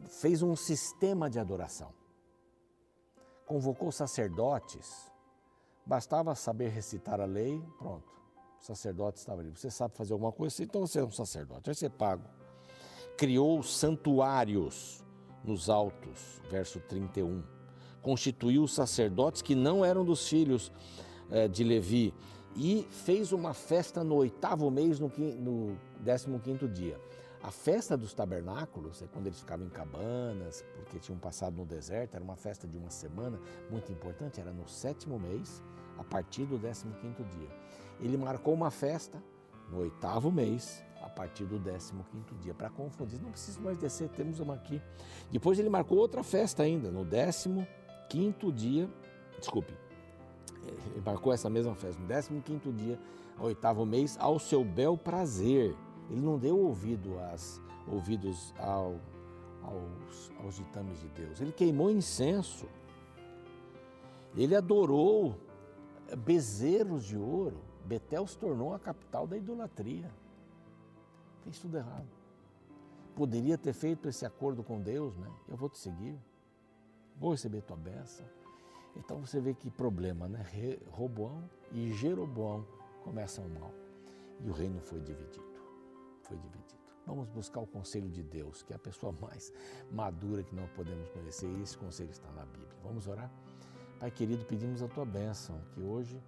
Fez 0.09 0.42
um 0.42 0.57
sistema 0.57 1.28
de 1.28 1.38
adoração. 1.38 1.92
Convocou 3.46 3.90
sacerdotes, 3.92 5.09
Bastava 5.88 6.35
saber 6.35 6.68
recitar 6.68 7.18
a 7.18 7.24
lei, 7.24 7.64
pronto. 7.78 8.04
O 8.61 8.62
sacerdote 8.62 9.20
estava 9.20 9.40
ali. 9.40 9.50
Você 9.57 9.70
sabe 9.70 9.96
fazer 9.96 10.12
alguma 10.12 10.31
coisa, 10.31 10.62
então 10.62 10.87
você 10.87 11.00
é 11.00 11.02
um 11.02 11.11
sacerdote, 11.11 11.62
vai 11.64 11.74
ser 11.74 11.88
pago. 11.88 12.24
Criou 13.16 13.62
santuários 13.62 15.02
nos 15.42 15.70
altos, 15.70 16.42
verso 16.50 16.78
31. 16.81 17.42
Constituiu 18.02 18.68
sacerdotes 18.68 19.40
que 19.40 19.54
não 19.54 19.83
eram 19.83 20.04
dos 20.04 20.28
filhos 20.28 20.70
eh, 21.31 21.48
de 21.48 21.64
Levi 21.64 22.12
e 22.54 22.87
fez 22.90 23.33
uma 23.33 23.54
festa 23.54 24.04
no 24.04 24.16
oitavo 24.16 24.70
mês, 24.70 25.00
no, 25.00 25.09
no 25.09 25.78
décimo 26.00 26.38
quinto 26.38 26.68
dia. 26.68 27.00
A 27.42 27.51
festa 27.53 27.96
dos 27.96 28.12
tabernáculos 28.12 29.01
é 29.01 29.07
quando 29.07 29.27
eles 29.27 29.38
ficavam 29.38 29.64
em 29.64 29.70
cabanas, 29.70 30.64
porque 30.74 30.98
tinham 30.98 31.18
passado 31.18 31.57
no 31.57 31.64
deserto, 31.64 32.14
era 32.14 32.24
uma 32.24 32.37
festa 32.37 32.66
de 32.66 32.77
uma 32.77 32.90
semana, 32.90 33.38
muito 33.70 33.92
importante, 33.92 34.40
era 34.40 34.53
no 34.53 34.68
sétimo 34.68 35.18
mês, 35.18 35.62
a 35.96 36.03
partir 36.03 36.44
do 36.44 36.59
15 36.59 36.85
dia. 36.85 37.48
Ele 38.01 38.16
marcou 38.16 38.53
uma 38.53 38.70
festa 38.70 39.22
no 39.70 39.79
oitavo 39.79 40.33
mês, 40.33 40.85
a 41.01 41.09
partir 41.09 41.44
do 41.44 41.61
15 41.61 42.35
dia. 42.40 42.55
Para 42.55 42.70
confundir, 42.70 43.20
não 43.20 43.31
preciso 43.31 43.61
mais 43.61 43.79
descer, 43.79 44.09
temos 44.11 44.40
uma 44.40 44.55
aqui. 44.55 44.83
Depois 45.31 45.59
ele 45.61 45.68
marcou 45.68 45.98
outra 45.98 46.24
festa 46.24 46.64
ainda, 46.64 46.90
no 46.90 47.05
15 48.09 48.53
dia, 48.53 48.90
desculpe, 49.38 49.72
ele 50.66 51.03
marcou 51.05 51.33
essa 51.33 51.48
mesma 51.48 51.74
festa, 51.74 52.03
no 52.31 52.42
15 52.42 52.72
dia, 52.72 52.98
oitavo 53.38 53.87
mês, 53.87 54.16
ao 54.18 54.40
seu 54.40 54.64
bel 54.64 54.96
prazer. 54.96 55.77
Ele 56.11 56.21
não 56.21 56.38
deu 56.38 56.59
ouvido 56.59 57.18
às, 57.18 57.61
ouvidos 57.87 58.55
ao, 58.59 59.01
aos, 59.62 60.33
aos 60.42 60.57
ditames 60.57 61.01
de 61.01 61.09
Deus. 61.09 61.40
Ele 61.40 61.53
queimou 61.53 61.90
incenso. 61.90 62.66
Ele 64.37 64.55
adorou 64.55 65.38
bezerros 66.16 67.05
de 67.05 67.16
ouro. 67.16 67.61
Betel 67.85 68.27
se 68.27 68.38
tornou 68.38 68.75
a 68.75 68.79
capital 68.79 69.27
da 69.27 69.37
idolatria. 69.37 70.11
Fez 71.42 71.59
tudo 71.59 71.77
errado. 71.77 72.09
Poderia 73.14 73.59
ter 73.59 73.73
feito 73.73 74.09
esse 74.09 74.25
acordo 74.25 74.62
com 74.62 74.81
Deus, 74.81 75.16
né? 75.16 75.31
Eu 75.49 75.57
vou 75.57 75.68
te 75.68 75.79
seguir, 75.79 76.16
vou 77.16 77.33
receber 77.33 77.62
tua 77.62 77.77
bênção. 77.77 78.25
Então 78.97 79.18
você 79.21 79.40
vê 79.40 79.55
que 79.55 79.71
problema, 79.71 80.29
né? 80.29 80.44
Roboão 80.90 81.49
e 81.73 81.92
Jeroboão 81.92 82.64
começam 83.03 83.49
mal. 83.49 83.73
E 84.40 84.49
o 84.49 84.53
reino 84.53 84.81
foi 84.81 85.01
dividido. 85.01 85.49
Foi 86.28 86.36
dividido. 86.36 86.78
Vamos 87.06 87.26
buscar 87.30 87.60
o 87.60 87.66
conselho 87.66 88.10
de 88.10 88.22
Deus, 88.22 88.62
que 88.62 88.74
é 88.74 88.76
a 88.76 88.78
pessoa 88.78 89.12
mais 89.12 89.50
madura 89.90 90.42
que 90.42 90.54
nós 90.54 90.68
podemos 90.72 91.08
conhecer. 91.08 91.46
E 91.46 91.62
esse 91.62 91.76
conselho 91.76 92.10
está 92.10 92.30
na 92.32 92.44
Bíblia. 92.44 92.76
Vamos 92.84 93.08
orar? 93.08 93.30
Pai 93.98 94.10
querido, 94.10 94.44
pedimos 94.44 94.82
a 94.82 94.88
tua 94.88 95.06
bênção, 95.06 95.58
que 95.72 95.80
hoje 95.80 96.22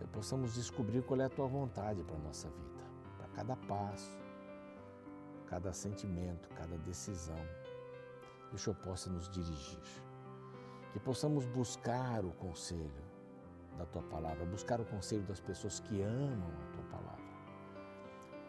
eh, 0.00 0.06
possamos 0.12 0.54
descobrir 0.54 1.02
qual 1.02 1.20
é 1.20 1.24
a 1.24 1.28
tua 1.30 1.46
vontade 1.46 2.02
para 2.02 2.16
a 2.16 2.18
nossa 2.18 2.48
vida, 2.48 2.84
para 3.16 3.28
cada 3.28 3.56
passo, 3.56 4.18
cada 5.46 5.72
sentimento, 5.72 6.48
cada 6.50 6.76
decisão. 6.78 7.38
Que 8.50 8.56
o 8.56 8.58
Senhor 8.58 8.76
possa 8.76 9.08
nos 9.08 9.28
dirigir. 9.28 9.78
Que 10.92 10.98
possamos 10.98 11.46
buscar 11.46 12.24
o 12.24 12.32
conselho 12.32 13.04
da 13.78 13.86
tua 13.86 14.02
palavra, 14.02 14.44
buscar 14.46 14.80
o 14.80 14.84
conselho 14.84 15.22
das 15.22 15.40
pessoas 15.40 15.78
que 15.78 16.02
amam 16.02 16.50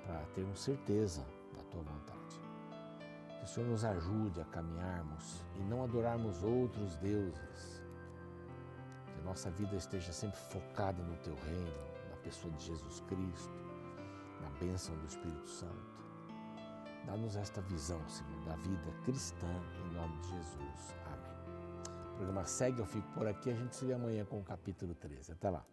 para 0.05 0.19
termos 0.35 0.61
certeza 0.61 1.25
da 1.55 1.63
tua 1.63 1.81
vontade. 1.81 2.41
Que 3.39 3.45
o 3.45 3.47
Senhor 3.47 3.69
nos 3.69 3.83
ajude 3.83 4.41
a 4.41 4.45
caminharmos 4.45 5.45
e 5.55 5.63
não 5.63 5.83
adorarmos 5.83 6.43
outros 6.43 6.95
deuses 6.97 7.83
nossa 9.23 9.49
vida 9.51 9.75
esteja 9.75 10.11
sempre 10.11 10.37
focada 10.37 11.01
no 11.01 11.15
Teu 11.17 11.35
reino, 11.35 11.71
na 12.09 12.17
pessoa 12.17 12.53
de 12.53 12.65
Jesus 12.65 12.99
Cristo, 13.01 13.53
na 14.41 14.49
bênção 14.59 14.95
do 14.97 15.05
Espírito 15.05 15.49
Santo. 15.49 15.93
Dá-nos 17.05 17.35
esta 17.35 17.61
visão, 17.61 18.01
Senhor, 18.07 18.45
da 18.45 18.55
vida 18.57 18.91
cristã, 19.03 19.47
em 19.85 19.93
nome 19.93 20.17
de 20.21 20.29
Jesus. 20.29 20.95
Amém. 21.05 22.11
O 22.11 22.15
programa 22.15 22.45
segue, 22.45 22.79
eu 22.79 22.85
fico 22.85 23.07
por 23.13 23.27
aqui, 23.27 23.49
a 23.49 23.55
gente 23.55 23.75
se 23.75 23.85
vê 23.85 23.93
amanhã 23.93 24.25
com 24.25 24.39
o 24.39 24.43
capítulo 24.43 24.93
13. 24.95 25.33
Até 25.33 25.49
lá. 25.49 25.65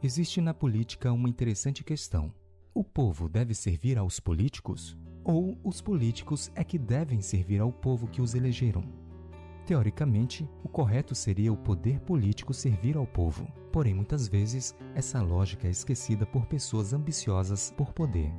Existe 0.00 0.40
na 0.40 0.54
política 0.54 1.12
uma 1.12 1.28
interessante 1.28 1.82
questão. 1.82 2.32
O 2.72 2.84
povo 2.84 3.28
deve 3.28 3.52
servir 3.52 3.98
aos 3.98 4.20
políticos? 4.20 4.96
Ou 5.24 5.58
os 5.64 5.80
políticos 5.80 6.52
é 6.54 6.62
que 6.62 6.78
devem 6.78 7.20
servir 7.20 7.60
ao 7.60 7.72
povo 7.72 8.06
que 8.06 8.22
os 8.22 8.36
elegeram? 8.36 8.84
Teoricamente, 9.66 10.48
o 10.62 10.68
correto 10.68 11.16
seria 11.16 11.52
o 11.52 11.56
poder 11.56 11.98
político 11.98 12.54
servir 12.54 12.96
ao 12.96 13.08
povo. 13.08 13.48
Porém, 13.72 13.92
muitas 13.92 14.28
vezes, 14.28 14.72
essa 14.94 15.20
lógica 15.20 15.66
é 15.66 15.70
esquecida 15.70 16.24
por 16.24 16.46
pessoas 16.46 16.92
ambiciosas 16.92 17.74
por 17.76 17.92
poder. 17.92 18.32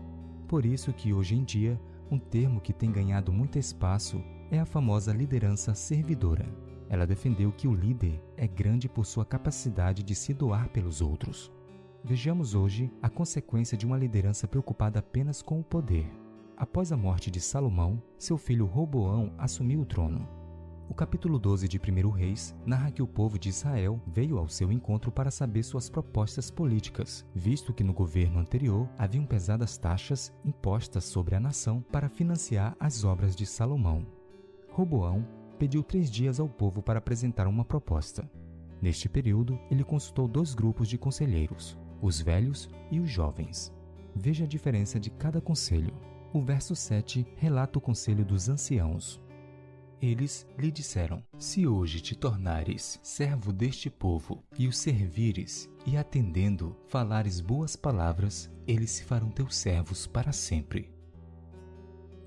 Por 0.48 0.65
isso 0.65 0.93
que 0.93 1.12
hoje 1.12 1.36
em 1.36 1.43
dia, 1.43 1.78
um 2.10 2.17
termo 2.17 2.62
que 2.62 2.72
tem 2.72 2.89
ganhado 2.89 3.34
muito 3.34 3.60
espaço 3.60 4.24
é 4.50 4.60
a 4.60 4.65
famosa 4.65 5.12
liderança 5.12 5.76
servidora. 5.76 6.69
Ela 6.89 7.06
defendeu 7.06 7.52
que 7.52 7.67
o 7.67 7.73
líder 7.73 8.19
é 8.36 8.47
grande 8.47 8.89
por 8.89 9.06
sua 9.06 9.23
capacidade 9.23 10.02
de 10.02 10.15
se 10.15 10.34
doar 10.34 10.69
pelos 10.69 11.02
outros. 11.02 11.52
Vejamos 12.04 12.56
hoje 12.56 12.91
a 13.02 13.10
consequência 13.10 13.78
de 13.78 13.86
uma 13.86 13.97
liderança 13.97 14.47
preocupada 14.47 14.97
apenas 14.97 15.41
com 15.41 15.60
o 15.60 15.63
poder. 15.63 16.12
Após 16.58 16.91
a 16.91 16.97
morte 16.97 17.30
de 17.30 17.39
Salomão, 17.39 18.02
seu 18.17 18.38
filho 18.38 18.65
Roboão 18.65 19.32
assumiu 19.38 19.82
o 19.82 19.86
trono. 19.86 20.28
O 20.89 20.93
capítulo 20.95 21.38
12 21.38 21.67
de 21.67 21.80
1 21.80 22.10
Reis 22.10 22.56
narra 22.65 22.89
que 22.89 23.04
o 23.04 23.08
povo 23.08 23.38
de 23.38 23.47
Israel 23.47 24.02
veio 24.08 24.39
ao 24.39 24.49
seu 24.49 24.71
encontro 24.71 25.12
para 25.12 25.30
saber 25.30 25.62
suas 25.62 25.88
propostas 25.88 26.49
políticas, 26.49 27.23
visto 27.36 27.71
que 27.71 27.84
no 27.84 27.93
governo 27.93 28.39
anterior 28.39 28.89
haviam 28.97 29.23
pesadas 29.23 29.78
taxas 29.78 30.34
impostas 30.43 31.04
sobre 31.04 31.36
a 31.36 31.39
nação 31.39 31.86
para 31.91 32.10
financiar 32.10 32.75
as 32.80 33.04
obras 33.04 33.36
de 33.36 33.45
Salomão. 33.45 34.04
Roboão 34.71 35.28
pediu 35.60 35.84
três 35.84 36.10
dias 36.10 36.39
ao 36.39 36.48
povo 36.48 36.82
para 36.82 36.98
apresentar 36.98 37.45
uma 37.45 37.65
proposta. 37.65 38.28
Neste 38.82 39.10
período, 39.10 39.60
ele 39.69 39.84
consultou 39.84 40.28
dois 40.28 40.56
grupos 40.56 40.88
de 40.88 40.98
conselheiros, 40.98 41.78
os 42.02 42.22
velhos 42.22 42.69
e 42.89 43.00
os 43.00 43.10
jovens. 43.10 43.72
Veja 44.15 44.45
a 44.45 44.48
diferença 44.48 45.00
de 45.00 45.10
cada 45.10 45.41
conselho. 45.41 45.93
O 46.34 46.41
verso 46.41 46.76
7 46.76 47.28
relata 47.36 47.78
o 47.78 47.82
conselho 47.82 48.24
dos 48.24 48.48
anciãos, 48.48 49.22
eles 50.02 50.48
lhe 50.58 50.72
disseram: 50.72 51.24
Se 51.38 51.67
hoje 51.67 52.00
te 52.00 52.15
tornares 52.15 53.00
servo 53.04 53.52
deste 53.52 53.89
povo 53.89 54.43
e 54.58 54.67
o 54.67 54.74
servires, 54.74 55.69
e 55.86 55.98
atendendo 55.98 56.76
falares 56.88 57.41
boas 57.41 57.76
palavras, 57.76 58.50
eles 58.65 58.91
se 58.91 59.04
farão 59.04 59.30
teus 59.30 59.56
servos 59.56 60.08
para 60.08 60.32
sempre. 60.32 60.99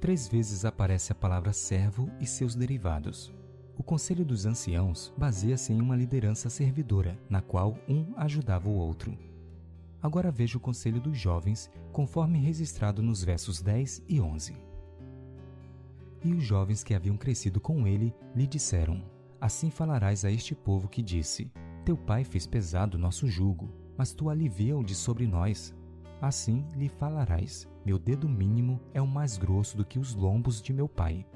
Três 0.02 0.26
vezes 0.26 0.64
aparece 0.64 1.12
a 1.12 1.14
palavra 1.14 1.52
servo 1.52 2.10
e 2.18 2.26
seus 2.26 2.56
derivados. 2.56 3.32
O 3.78 3.84
conselho 3.84 4.24
dos 4.24 4.44
anciãos 4.46 5.14
baseia-se 5.16 5.72
em 5.72 5.80
uma 5.80 5.94
liderança 5.94 6.50
servidora, 6.50 7.16
na 7.30 7.40
qual 7.40 7.78
um 7.88 8.12
ajudava 8.16 8.68
o 8.68 8.74
outro. 8.74 9.16
Agora 10.02 10.32
veja 10.32 10.58
o 10.58 10.60
conselho 10.60 11.00
dos 11.00 11.16
jovens, 11.16 11.70
conforme 11.92 12.40
registrado 12.40 13.00
nos 13.00 13.22
versos 13.22 13.62
10 13.62 14.02
e 14.08 14.20
11. 14.20 14.56
E 16.24 16.34
os 16.34 16.42
jovens 16.42 16.82
que 16.82 16.94
haviam 16.94 17.16
crescido 17.16 17.60
com 17.60 17.86
ele 17.86 18.12
lhe 18.34 18.48
disseram: 18.48 19.04
Assim 19.40 19.70
falarás 19.70 20.24
a 20.24 20.32
este 20.32 20.52
povo 20.52 20.88
que 20.88 21.00
disse: 21.00 21.48
Teu 21.84 21.96
pai 21.96 22.24
fez 22.24 22.44
pesado 22.44 22.98
nosso 22.98 23.28
jugo, 23.28 23.70
mas 23.96 24.12
tu 24.12 24.28
alivia-o 24.28 24.82
de 24.82 24.96
sobre 24.96 25.28
nós. 25.28 25.72
Assim 26.20 26.66
lhe 26.74 26.88
falarás: 26.88 27.68
Meu 27.84 27.98
dedo 27.98 28.28
mínimo 28.28 28.80
é 28.94 29.02
o 29.02 29.06
mais 29.06 29.36
grosso 29.36 29.76
do 29.76 29.84
que 29.84 29.98
os 29.98 30.14
lombos 30.14 30.62
de 30.62 30.72
meu 30.72 30.88
pai. 30.88 31.26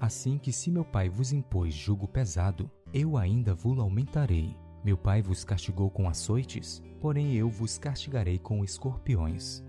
Assim 0.00 0.36
que 0.36 0.52
se 0.52 0.68
meu 0.68 0.84
pai 0.84 1.08
vos 1.08 1.32
impôs 1.32 1.72
jugo 1.72 2.08
pesado, 2.08 2.68
eu 2.92 3.16
ainda 3.16 3.54
vos 3.54 3.78
aumentarei. 3.78 4.56
Meu 4.84 4.98
pai 4.98 5.22
vos 5.22 5.44
castigou 5.44 5.88
com 5.90 6.08
açoites, 6.08 6.82
porém 7.00 7.34
eu 7.34 7.48
vos 7.48 7.78
castigarei 7.78 8.36
com 8.36 8.64
escorpiões. 8.64 9.62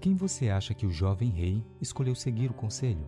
Quem 0.00 0.14
você 0.14 0.48
acha 0.48 0.74
que 0.74 0.86
o 0.86 0.90
jovem 0.90 1.28
rei 1.28 1.64
escolheu 1.80 2.14
seguir 2.14 2.52
o 2.52 2.54
conselho? 2.54 3.04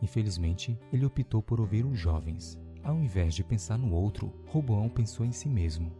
Infelizmente, 0.00 0.78
ele 0.92 1.04
optou 1.04 1.42
por 1.42 1.60
ouvir 1.60 1.84
os 1.84 1.98
jovens. 1.98 2.56
Ao 2.84 2.96
invés 3.00 3.34
de 3.34 3.42
pensar 3.42 3.78
no 3.78 3.92
outro, 3.92 4.32
Roboão 4.46 4.88
pensou 4.88 5.26
em 5.26 5.32
si 5.32 5.48
mesmo. 5.48 5.90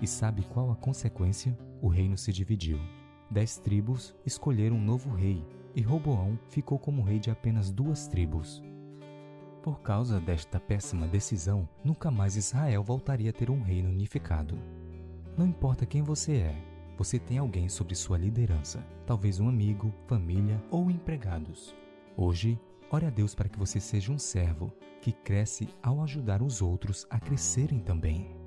E 0.00 0.08
sabe 0.08 0.42
qual 0.42 0.72
a 0.72 0.76
consequência? 0.76 1.56
O 1.80 1.86
reino 1.86 2.18
se 2.18 2.32
dividiu. 2.32 2.80
Dez 3.30 3.58
tribos 3.58 4.14
escolheram 4.26 4.76
um 4.76 4.82
novo 4.82 5.10
rei, 5.14 5.44
e 5.74 5.80
Roboão 5.80 6.38
ficou 6.48 6.78
como 6.78 7.02
rei 7.02 7.18
de 7.18 7.30
apenas 7.30 7.70
duas 7.70 8.08
tribos. 8.08 8.62
Por 9.62 9.80
causa 9.80 10.20
desta 10.20 10.58
péssima 10.58 11.06
decisão, 11.06 11.68
nunca 11.84 12.10
mais 12.10 12.34
Israel 12.34 12.82
voltaria 12.82 13.30
a 13.30 13.32
ter 13.32 13.50
um 13.50 13.62
reino 13.62 13.88
unificado. 13.88 14.58
Não 15.36 15.46
importa 15.46 15.86
quem 15.86 16.02
você 16.02 16.38
é, 16.38 16.56
você 16.98 17.18
tem 17.18 17.38
alguém 17.38 17.68
sob 17.68 17.94
sua 17.94 18.18
liderança, 18.18 18.84
talvez 19.06 19.38
um 19.38 19.48
amigo, 19.48 19.94
família 20.06 20.62
ou 20.70 20.90
empregados. 20.90 21.74
Hoje, 22.16 22.58
Ore 22.92 23.06
a 23.06 23.10
Deus 23.10 23.36
para 23.36 23.48
que 23.48 23.58
você 23.58 23.78
seja 23.78 24.10
um 24.10 24.18
servo 24.18 24.72
que 25.00 25.12
cresce 25.12 25.68
ao 25.80 26.02
ajudar 26.02 26.42
os 26.42 26.60
outros 26.60 27.06
a 27.08 27.20
crescerem 27.20 27.78
também. 27.78 28.39